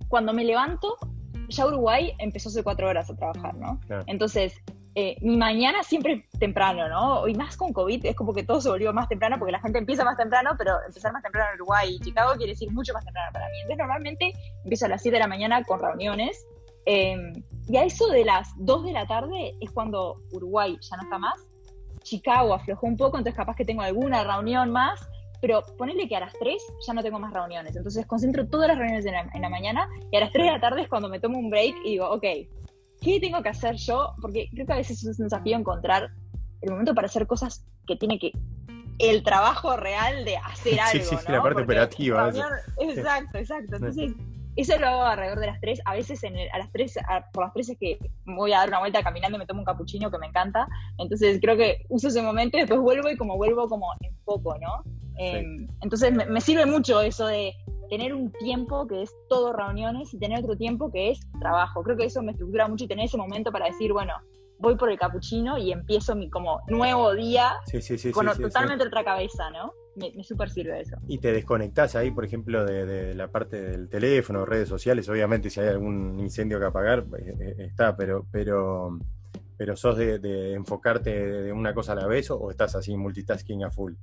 cuando 0.08 0.34
me 0.34 0.44
levanto, 0.44 0.98
ya 1.50 1.68
Uruguay 1.68 2.14
empezó 2.20 2.50
hace 2.50 2.64
cuatro 2.64 2.88
horas 2.88 3.10
a 3.10 3.16
trabajar, 3.16 3.56
¿no? 3.56 3.80
Entonces, 4.08 4.62
eh, 4.98 5.18
mi 5.22 5.36
mañana 5.36 5.84
siempre 5.84 6.26
temprano, 6.40 6.88
¿no? 6.88 7.28
Y 7.28 7.36
más 7.36 7.58
con 7.58 7.74
COVID 7.74 8.06
es 8.06 8.16
como 8.16 8.34
que 8.34 8.44
todo 8.44 8.62
se 8.62 8.70
volvió 8.70 8.94
más 8.94 9.10
temprano 9.10 9.38
porque 9.38 9.52
la 9.52 9.60
gente 9.60 9.78
empieza 9.78 10.06
más 10.06 10.16
temprano, 10.16 10.52
pero 10.58 10.78
empezar 10.88 11.12
más 11.12 11.22
temprano 11.22 11.50
en 11.50 11.56
Uruguay 11.56 11.96
y 11.96 12.00
Chicago 12.00 12.34
quiere 12.38 12.54
decir 12.54 12.72
mucho 12.72 12.94
más 12.94 13.04
temprano 13.04 13.30
para 13.34 13.48
mí. 13.48 13.58
Entonces 13.58 13.78
normalmente 13.78 14.34
empiezo 14.64 14.86
a 14.86 14.90
las 14.90 15.02
7 15.02 15.16
de 15.16 15.20
la 15.20 15.28
mañana 15.28 15.64
con 15.64 15.82
reuniones 15.82 16.46
em, 16.86 17.34
y 17.68 17.76
a 17.76 17.84
eso 17.84 18.08
de 18.08 18.24
las 18.24 18.54
2 18.58 18.86
de 18.86 18.94
la 18.94 19.06
tarde 19.06 19.56
es 19.60 19.70
cuando 19.72 20.22
Uruguay 20.32 20.78
ya 20.80 20.96
no 20.96 21.04
está 21.04 21.18
más, 21.18 21.46
Chicago 22.04 22.54
aflojó 22.54 22.88
un 22.88 22.96
poco, 22.96 23.18
entonces 23.18 23.36
capaz 23.36 23.58
que 23.58 23.66
tengo 23.66 23.82
alguna 23.82 24.24
reunión 24.24 24.72
más, 24.72 25.10
pero 25.46 25.62
ponele 25.78 26.08
que 26.08 26.16
a 26.16 26.22
las 26.22 26.34
3 26.40 26.60
ya 26.88 26.94
no 26.94 27.04
tengo 27.04 27.20
más 27.20 27.32
reuniones, 27.32 27.76
entonces 27.76 28.04
concentro 28.08 28.48
todas 28.48 28.68
las 28.68 28.80
reuniones 28.80 29.06
en 29.06 29.12
la, 29.12 29.30
en 29.32 29.42
la 29.44 29.50
mañana 29.50 29.88
y 30.12 30.18
a 30.18 30.22
las 30.22 30.32
3 30.32 30.44
de 30.44 30.52
la 30.52 30.60
tarde 30.60 30.82
es 30.82 30.90
cuando 30.90 31.08
me 31.08 31.20
tomo 31.20 31.38
un 31.38 31.52
break 31.52 31.76
y 31.86 31.92
digo, 31.92 32.10
ok, 32.10 32.24
¿qué 33.00 33.20
tengo 33.20 33.44
que 33.44 33.50
hacer 33.50 33.76
yo? 33.76 34.16
Porque 34.20 34.50
creo 34.52 34.66
que 34.66 34.74
a 34.74 34.78
veces 34.78 35.06
es 35.06 35.20
un 35.20 35.26
desafío 35.26 35.56
encontrar 35.56 36.10
el 36.62 36.72
momento 36.72 36.96
para 36.96 37.06
hacer 37.06 37.28
cosas 37.28 37.64
que 37.86 37.96
tiene 37.96 38.18
que 38.18 38.32
el 38.98 39.22
trabajo 39.22 39.78
real 39.78 40.26
de 40.26 40.36
hacer 40.38 40.80
algo. 40.80 41.06
Sí, 41.06 41.16
sí, 41.16 41.32
la 41.32 41.44
parte 41.44 41.62
operativa. 41.62 42.28
exacto, 42.80 43.38
exacto. 43.38 43.76
Entonces, 43.76 44.14
eso 44.56 44.80
lo 44.80 44.88
hago 44.88 45.04
alrededor 45.04 45.40
de 45.42 45.46
las 45.46 45.62
3. 45.62 45.82
A 45.86 45.94
veces 45.94 46.24
en 46.24 46.38
a 46.38 46.58
las 46.58 46.72
3, 46.72 46.98
por 47.32 47.44
las 47.44 47.54
3 47.54 47.70
es 47.70 47.78
que 47.78 48.00
voy 48.26 48.52
a 48.52 48.62
dar 48.62 48.70
una 48.70 48.80
vuelta 48.80 49.04
caminando 49.04 49.36
y 49.38 49.40
me 49.42 49.46
tomo 49.46 49.60
un 49.60 49.66
capuchino 49.66 50.10
que 50.10 50.18
me 50.18 50.26
encanta. 50.26 50.68
Entonces 50.98 51.38
creo 51.40 51.56
que 51.56 51.86
uso 51.90 52.08
ese 52.08 52.24
momento 52.24 52.58
y 52.58 52.62
después 52.62 52.80
vuelvo 52.80 53.12
y 53.12 53.16
como 53.16 53.38
vuelvo 53.38 53.70
como 53.70 53.86
en 54.02 54.16
poco, 54.26 54.58
¿no? 54.58 54.84
Em, 55.18 55.68
entonces 55.82 56.12
me, 56.14 56.42
sirve 56.42 56.66
mucho 56.66 57.02
eso 57.02 57.28
de 57.28 57.54
tener 57.90 58.14
un 58.14 58.32
tiempo 58.32 58.88
que 58.88 59.04
es 59.04 59.12
todo 59.30 59.54
reuniones 59.54 60.14
y 60.14 60.20
tener 60.20 60.40
otro 60.40 60.58
tiempo 60.58 60.92
que 60.92 61.12
es 61.12 61.20
trabajo. 61.40 61.84
Creo 61.84 61.98
que 61.98 62.06
eso 62.06 62.22
me 62.22 62.32
estructura 62.32 62.68
mucho 62.68 62.86
y 62.86 62.88
tener 62.88 63.06
ese 63.06 63.18
momento 63.18 63.52
para 63.52 63.68
decir, 63.68 63.94
bueno, 63.94 64.14
voy 64.60 64.76
por 64.76 64.90
el 64.90 64.98
capuchino 64.98 65.58
y 65.58 65.72
empiezo 65.72 66.16
mi 66.16 66.30
como 66.30 66.62
nuevo 66.68 67.14
día 67.14 67.54
con 68.14 68.28
totalmente 68.28 68.86
otra 68.86 69.04
cabeza, 69.04 69.50
¿no? 69.52 69.74
Me, 69.96 70.12
me 70.14 70.24
súper 70.24 70.50
sirve 70.50 70.82
eso. 70.82 70.98
Y 71.08 71.20
te 71.20 71.32
desconectás 71.32 71.96
ahí, 71.96 72.12
por 72.12 72.26
ejemplo, 72.26 72.66
de, 72.66 73.16
la 73.16 73.30
parte 73.30 73.62
del 73.62 73.88
teléfono, 73.88 74.46
redes 74.46 74.68
sociales, 74.68 75.08
obviamente 75.08 75.50
si 75.50 75.62
hay 75.62 75.70
algún 75.70 76.20
incendio 76.20 76.60
que 76.60 76.66
apagar, 76.66 77.06
eh, 77.18 77.36
eh, 77.40 77.56
está, 77.60 77.96
pero, 77.96 78.26
pero, 78.30 79.00
pero 79.56 79.76
sos 79.78 79.96
de, 79.98 80.54
enfocarte 80.54 81.12
de 81.44 81.52
una 81.54 81.74
cosa 81.74 81.94
a 81.94 81.96
la 81.96 82.08
vez 82.08 82.30
o 82.30 82.52
estás 82.52 82.76
así 82.76 82.98
multitasking 82.98 83.64
a 83.64 83.72
full? 83.72 83.94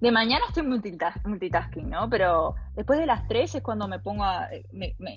De 0.00 0.10
mañana 0.10 0.44
estoy 0.48 0.62
multitasking, 0.62 1.90
¿no? 1.90 2.08
Pero 2.08 2.54
después 2.74 2.98
de 2.98 3.06
las 3.06 3.28
3 3.28 3.56
es 3.56 3.62
cuando 3.62 3.86
me 3.86 3.98
pongo 3.98 4.24
a... 4.24 4.48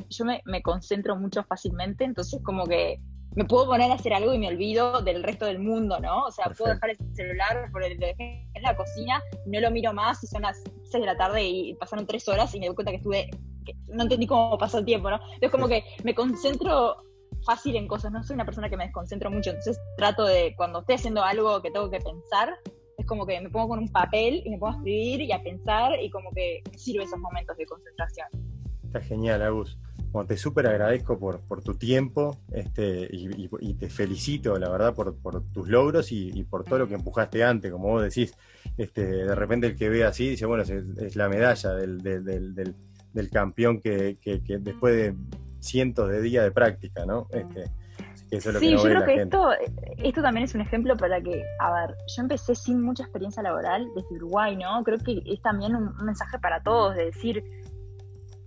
yo 0.10 0.26
me, 0.26 0.62
concentro 0.62 1.16
mucho 1.16 1.44
fácilmente, 1.44 2.04
entonces 2.04 2.42
como 2.44 2.66
que 2.66 3.00
me 3.36 3.46
puedo 3.46 3.66
poner 3.66 3.90
a 3.92 3.96
hacer 3.96 4.14
algo 4.14 4.34
y 4.34 4.38
me 4.38 4.50
olvido 4.50 5.02
del 5.02 5.24
resto 5.24 5.46
del 5.46 5.60
mundo, 5.60 6.00
¿no? 6.00 6.26
O 6.26 6.32
sea, 6.32 6.52
puedo 6.56 6.74
dejar 6.74 6.92
el 6.92 6.98
celular 7.16 7.72
por 7.72 7.84
el, 7.84 7.98
en 8.04 8.62
la 8.62 8.76
cocina, 8.76 9.24
no 9.46 9.60
lo 9.62 9.72
miro 9.72 9.94
más 9.94 10.24
y 10.24 10.28
son 10.28 10.44
las 10.44 10.62
6 10.84 10.92
de 10.92 11.06
la 11.06 11.18
tarde 11.18 11.44
y 11.44 11.74
pasaron 11.76 12.06
3 12.06 12.28
horas 12.28 12.54
y 12.54 12.60
me 12.60 12.68
doy 12.68 12.76
cuenta 12.76 12.92
que 12.92 12.98
estuve... 12.98 13.30
no 13.88 14.04
entendí 14.04 14.28
cómo 14.28 14.58
pasó 14.58 14.80
el 14.80 14.86
tiempo, 14.86 15.10
¿no? 15.10 15.16
Entonces 15.16 15.52
como 15.52 15.70
que 15.70 15.84
me 16.04 16.14
concentro 16.14 16.98
fácil 17.46 17.78
en 17.78 17.88
cosas, 17.88 18.12
no 18.12 18.22
soy 18.24 18.36
una 18.36 18.46
persona 18.46 18.70
que 18.70 18.78
me 18.78 18.86
desconcentro 18.86 19.32
mucho, 19.32 19.50
entonces 19.50 19.80
trato 19.98 20.26
de, 20.26 20.54
cuando 20.56 20.80
esté 20.80 20.96
haciendo 20.96 21.24
algo 21.24 21.62
que 21.62 21.72
tengo 21.72 21.90
que 21.90 22.00
pensar, 22.00 22.58
es 23.04 23.08
como 23.08 23.26
que 23.26 23.40
me 23.42 23.50
pongo 23.50 23.70
con 23.70 23.80
un 23.80 23.90
papel 23.90 24.42
y 24.46 24.50
me 24.50 24.58
pongo 24.58 24.74
a 24.74 24.78
escribir 24.78 25.22
y 25.22 25.32
a 25.32 25.44
pensar 25.44 25.92
y 26.02 26.10
como 26.10 26.32
que 26.32 26.64
me 26.72 26.78
sirve 26.78 27.04
esos 27.04 27.20
momentos 27.20 27.56
de 27.58 27.66
concentración. 27.66 28.28
Está 28.86 29.02
genial, 29.02 29.42
Agus. 29.42 29.78
Bueno, 30.12 30.28
te 30.28 30.38
súper 30.38 30.68
agradezco 30.68 31.18
por, 31.20 31.42
por 31.42 31.64
tu 31.64 31.74
tiempo 31.74 32.38
este, 32.52 33.10
y, 33.12 33.74
te 33.74 33.90
felicito, 33.90 34.58
la 34.60 34.70
verdad, 34.70 34.94
por, 34.94 35.16
por 35.16 35.44
tus 35.52 35.68
logros 35.68 36.12
y, 36.12 36.44
por 36.44 36.64
todo 36.64 36.80
lo 36.80 36.88
que 36.88 36.94
empujaste 36.94 37.44
antes. 37.44 37.72
Como 37.72 37.90
vos 37.90 38.04
decís, 38.04 38.36
este, 38.78 39.06
de 39.06 39.36
repente 39.36 39.68
el 39.68 39.76
que 39.76 39.90
ve 39.90 40.04
así 40.04 40.30
dice, 40.30 40.46
bueno, 40.46 40.64
es, 40.64 41.16
la 41.16 41.30
medalla 41.30 41.74
del, 41.74 41.98
del, 42.02 42.24
del, 42.24 42.76
del 43.12 43.30
campeón 43.32 43.82
que, 43.82 44.18
que, 44.22 44.44
que, 44.44 44.60
después 44.60 44.96
de 44.96 45.16
cientos 45.60 46.10
de 46.10 46.22
días 46.22 46.44
de 46.44 46.52
práctica, 46.52 47.06
¿no? 47.08 47.28
Este, 47.32 47.72
sí, 48.42 48.72
yo 48.72 48.84
creo 48.84 49.06
que 49.06 49.16
esto, 49.16 49.50
esto 49.98 50.22
también 50.22 50.46
es 50.46 50.56
un 50.56 50.62
ejemplo 50.62 50.96
para 50.98 51.22
que, 51.22 51.44
a 51.60 51.74
ver, 51.74 51.96
yo 52.16 52.22
empecé 52.22 52.56
sin 52.56 52.82
mucha 52.82 53.04
experiencia 53.04 53.44
laboral 53.44 53.88
desde 53.96 54.16
Uruguay, 54.16 54.56
¿no? 54.56 54.84
Creo 54.84 54.98
que 55.00 55.22
es 55.26 55.42
también 55.42 55.76
un, 55.76 55.96
mensaje 56.04 56.40
para 56.40 56.62
todos 56.64 56.96
de 56.96 57.06
decir, 57.06 57.44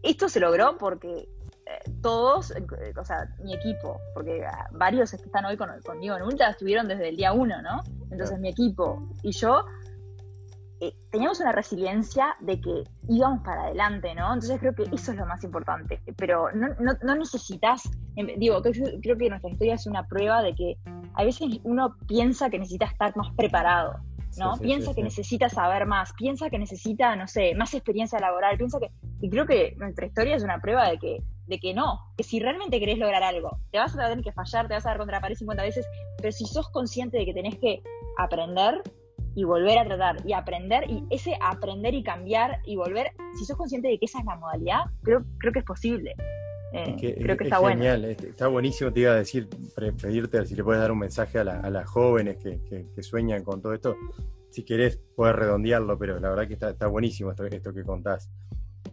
esto 0.02 0.28
se 0.28 0.40
logró 0.40 0.76
porque 0.78 1.28
eh, 1.66 1.90
todos, 2.02 2.50
eh, 2.52 2.64
o 2.98 3.04
sea, 3.04 3.28
mi 3.42 3.54
equipo, 3.54 4.00
porque 4.14 4.44
varios 4.72 5.10
que 5.10 5.16
están 5.16 5.44
hoy 5.44 5.56
conmigo 5.56 6.16
en 6.16 6.22
Ultra 6.22 6.50
estuvieron 6.50 6.88
desde 6.88 7.08
el 7.08 7.16
día 7.16 7.32
uno, 7.32 7.60
¿no? 7.62 7.82
Entonces 8.10 8.38
mi 8.38 8.48
equipo 8.48 9.08
y 9.22 9.32
yo 9.32 9.64
eh, 10.78 10.94
teníamos 11.10 11.40
una 11.40 11.52
resiliencia 11.52 12.36
de 12.40 12.60
que 12.60 12.84
íbamos 13.08 13.42
para 13.42 13.62
adelante, 13.62 14.14
¿no? 14.14 14.34
Entonces 14.34 14.60
creo 14.60 14.74
que 14.74 14.82
eso 14.92 15.12
es 15.12 15.16
lo 15.16 15.24
más 15.24 15.42
importante, 15.42 16.02
pero 16.18 16.50
no, 16.52 16.68
no, 17.02 17.14
necesitas, 17.14 17.88
em, 18.16 18.38
digo, 18.38 18.60
creo 18.62 19.16
que 19.16 19.28
nuestra 19.28 19.50
historia 19.50 19.74
es 19.74 19.86
una 19.86 20.06
prueba 20.06 20.42
de 20.42 20.54
que 20.54 20.76
a 21.14 21.24
veces 21.24 21.60
uno 21.64 21.96
piensa 22.06 22.50
que 22.50 22.58
necesita 22.58 22.86
estar 22.86 23.16
más 23.16 23.34
preparado, 23.36 24.00
¿no? 24.38 24.58
piensa 24.58 24.94
que 24.94 25.02
necesita 25.02 25.48
saber 25.48 25.86
más, 25.86 26.12
piensa 26.14 26.50
que 26.50 26.58
necesita, 26.58 27.16
no 27.16 27.26
sé, 27.26 27.54
más 27.54 27.72
experiencia 27.74 28.18
laboral, 28.18 28.56
piensa 28.56 28.78
que, 28.78 28.90
y 29.20 29.30
creo 29.30 29.46
que 29.46 29.74
nuestra 29.78 30.06
historia 30.06 30.36
es 30.36 30.42
una 30.42 30.60
prueba 30.60 30.88
de 30.90 30.98
que 30.98 31.22
de 31.46 31.60
que 31.60 31.74
no, 31.74 32.00
que 32.16 32.24
si 32.24 32.40
realmente 32.40 32.80
querés 32.80 32.98
lograr 32.98 33.22
algo, 33.22 33.60
te 33.70 33.78
vas 33.78 33.96
a 33.96 34.08
tener 34.08 34.24
que 34.24 34.32
fallar, 34.32 34.66
te 34.66 34.74
vas 34.74 34.84
a 34.84 34.88
dar 34.88 34.98
contra 34.98 35.18
la 35.18 35.20
pared 35.20 35.36
50 35.36 35.62
veces, 35.62 35.86
pero 36.18 36.32
si 36.32 36.44
sos 36.44 36.68
consciente 36.70 37.18
de 37.18 37.24
que 37.24 37.34
tenés 37.34 37.56
que 37.60 37.84
aprender, 38.18 38.82
y 39.36 39.44
volver 39.44 39.78
a 39.78 39.84
tratar 39.84 40.16
y 40.26 40.32
aprender 40.32 40.90
y 40.90 41.04
ese 41.10 41.36
aprender 41.42 41.94
y 41.94 42.02
cambiar 42.02 42.58
y 42.64 42.74
volver, 42.76 43.12
si 43.38 43.44
sos 43.44 43.56
consciente 43.56 43.88
de 43.88 43.98
que 43.98 44.06
esa 44.06 44.18
es 44.18 44.24
la 44.24 44.34
modalidad, 44.36 44.80
creo, 45.02 45.24
creo 45.38 45.52
que 45.52 45.58
es 45.60 45.64
posible. 45.64 46.16
Eh, 46.76 47.16
creo 47.22 47.36
que 47.36 47.44
está 47.44 47.58
bueno. 47.58 47.76
Genial, 47.76 48.04
está 48.04 48.48
buenísimo, 48.48 48.92
te 48.92 49.00
iba 49.00 49.12
a 49.12 49.16
decir, 49.16 49.48
pedirte 50.00 50.44
si 50.44 50.54
le 50.54 50.62
puedes 50.62 50.80
dar 50.80 50.92
un 50.92 50.98
mensaje 50.98 51.38
a, 51.38 51.44
las 51.44 51.88
jóvenes 51.88 52.36
que, 52.38 53.02
sueñan 53.02 53.42
con 53.42 53.62
todo 53.62 53.72
esto. 53.72 53.96
Si 54.50 54.64
querés, 54.64 55.00
puedes 55.14 55.34
redondearlo, 55.34 55.98
pero 55.98 56.18
la 56.20 56.30
verdad 56.30 56.48
que 56.48 56.54
está, 56.54 56.86
buenísimo 56.86 57.30
esto, 57.30 57.44
esto 57.44 57.72
que 57.72 57.82
contás. 57.82 58.30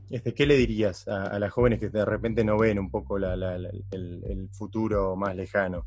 Este, 0.09 0.33
¿Qué 0.33 0.45
le 0.45 0.55
dirías 0.55 1.07
a, 1.07 1.37
las 1.39 1.51
jóvenes 1.51 1.79
que 1.79 1.89
de 1.89 2.05
repente 2.05 2.43
no 2.43 2.57
ven 2.57 2.79
un 2.79 2.89
poco 2.89 3.17
el, 3.17 4.49
futuro 4.51 5.15
más 5.15 5.35
lejano? 5.35 5.85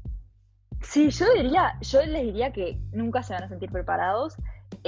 Sí, 0.83 1.11
yo 1.11 1.27
diría, 1.35 1.79
yo 1.81 2.05
les 2.05 2.23
diría 2.23 2.53
que 2.53 2.79
nunca 2.93 3.23
se 3.23 3.33
van 3.33 3.45
a 3.45 3.49
sentir 3.49 3.71
preparados 3.71 4.37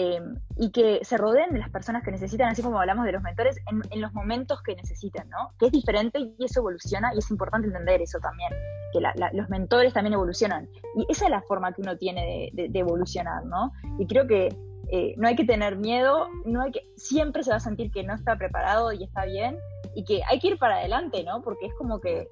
em, 0.00 0.36
y 0.56 0.70
que 0.70 1.00
se 1.02 1.16
rodeen 1.16 1.50
de 1.50 1.58
las 1.58 1.70
personas 1.70 2.04
que 2.04 2.12
necesitan, 2.12 2.48
así 2.48 2.62
como 2.62 2.78
hablamos 2.78 3.04
de 3.04 3.10
los 3.10 3.20
mentores, 3.20 3.56
en, 3.66 4.00
los 4.00 4.12
momentos 4.12 4.62
que 4.62 4.76
necesiten, 4.76 5.28
¿no? 5.28 5.50
Que 5.58 5.66
es 5.66 5.72
diferente 5.72 6.20
y 6.20 6.36
eso 6.38 6.60
evoluciona 6.60 7.12
y 7.16 7.18
es 7.18 7.28
importante 7.32 7.66
entender 7.66 8.00
eso 8.00 8.20
también, 8.20 8.52
que 8.92 9.00
los 9.36 9.48
mentores 9.48 9.92
también 9.92 10.14
evolucionan. 10.14 10.68
Y 10.94 11.04
esa 11.08 11.24
es 11.24 11.32
la 11.32 11.42
forma 11.42 11.72
que 11.72 11.82
uno 11.82 11.96
tiene 11.96 12.48
de, 12.52 12.70
evolucionar, 12.78 13.44
¿no? 13.46 13.72
Y 13.98 14.06
creo 14.06 14.28
que 14.28 14.56
eh, 14.92 15.14
no 15.16 15.26
hay 15.26 15.34
que 15.34 15.44
tener 15.44 15.74
miedo, 15.74 16.28
no 16.44 16.62
hay 16.62 16.70
que, 16.70 16.88
siempre 16.96 17.42
se 17.42 17.50
va 17.50 17.56
a 17.56 17.60
sentir 17.60 17.90
que 17.90 18.04
no 18.04 18.14
está 18.14 18.36
preparado 18.36 18.92
y 18.92 19.02
está 19.02 19.24
bien 19.24 19.58
y 19.96 20.04
que 20.04 20.20
hay 20.28 20.38
que 20.38 20.46
ir 20.46 20.58
para 20.58 20.76
adelante, 20.76 21.24
¿no? 21.24 21.42
Porque 21.42 21.66
es 21.66 21.74
como 21.74 22.00
que 22.00 22.28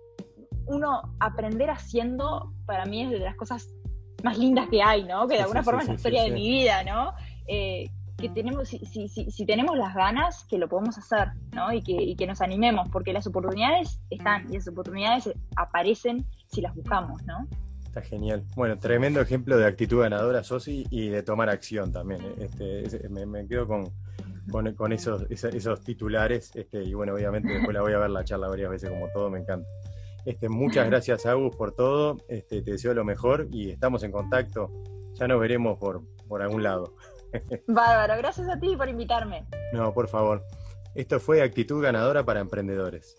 uno 0.66 1.02
aprender 1.18 1.70
haciendo, 1.70 2.52
para 2.64 2.85
mí 2.85 3.02
es 3.02 3.11
de 3.11 3.18
las 3.18 3.35
cosas 3.35 3.74
más 4.22 4.38
lindas 4.38 4.68
que 4.68 4.85
hay, 4.85 5.02
¿no? 5.02 5.26
Que 5.26 5.35
de 5.35 5.42
alguna 5.42 5.64
forma 5.64 5.83
es 5.83 5.88
la 5.88 5.94
historia 5.94 6.22
de 6.22 6.31
mi 6.31 6.48
vida, 6.48 6.85
¿no? 6.85 7.12
Eh, 7.48 7.90
que 8.16 8.30
tenemos, 8.30 8.68
si, 8.68 8.78
si, 8.87 9.09
si, 9.09 9.46
tenemos 9.46 9.76
las 9.76 9.94
ganas, 9.94 10.44
que 10.48 10.56
lo 10.56 10.68
podemos 10.68 10.96
hacer, 10.96 11.28
¿no? 11.52 11.72
Y 11.72 11.82
que, 11.82 11.92
y 11.92 12.16
que 12.16 12.26
nos 12.26 12.40
animemos, 12.40 12.88
porque 12.88 13.12
las 13.12 13.26
oportunidades 13.26 14.00
están 14.09 14.50
y 14.50 14.54
las 14.54 14.68
oportunidades 14.68 15.30
aparecen 15.54 16.24
si 16.46 16.62
las 16.62 16.74
buscamos, 16.74 17.22
¿no? 17.24 17.46
Está 17.85 18.00
genial. 18.00 18.44
Bueno, 18.54 18.78
tremendo 18.78 19.20
ejemplo 19.20 19.56
de 19.59 19.66
actitud 19.66 20.00
ganadora, 20.00 20.42
Sosi, 20.44 20.87
y 20.90 21.09
de 21.09 21.22
tomar 21.22 21.50
acción 21.50 21.92
también. 21.92 22.22
¿eh? 22.22 22.35
Este, 22.40 23.09
me, 23.09 23.46
quedo 23.46 23.66
con, 23.66 23.85
con, 24.50 24.92
esos, 24.92 25.26
esos, 25.30 25.80
titulares. 25.82 26.54
Este, 26.54 26.82
y 26.85 26.94
bueno, 26.94 27.14
obviamente 27.14 27.52
después 27.52 27.74
la 27.74 27.82
voy 27.82 27.92
a 27.92 27.98
ver 27.98 28.11
la 28.11 28.24
charla 28.24 28.48
varias 28.48 28.70
veces, 28.70 28.90
como 28.90 29.09
todo, 29.09 29.30
me 29.30 29.40
encanta. 29.40 29.66
Este, 30.24 30.48
muchas 30.48 30.87
gracias, 30.88 31.24
Agus, 31.26 31.54
por 31.54 31.72
todo. 31.72 32.16
Este, 32.28 32.62
te 32.62 32.72
deseo 32.72 32.94
lo 32.94 33.04
mejor 33.04 33.48
y 33.50 33.70
estamos 33.70 34.02
en 34.02 34.12
contacto. 34.12 34.70
Ya 35.14 35.28
nos 35.28 35.40
veremos 35.40 35.78
por, 35.78 36.02
por 36.28 36.42
algún 36.42 36.62
lado. 36.62 36.94
Bárbaro, 37.66 38.16
gracias 38.18 38.49
a 38.49 38.59
ti 38.59 38.77
por 38.77 38.88
invitarme. 38.88 39.46
No, 39.72 39.92
por 39.92 40.09
favor. 40.09 40.42
Esto 40.94 41.20
fue 41.20 41.42
Actitud 41.42 41.83
Ganadora 41.83 42.25
para 42.25 42.40
Emprendedores. 42.40 43.16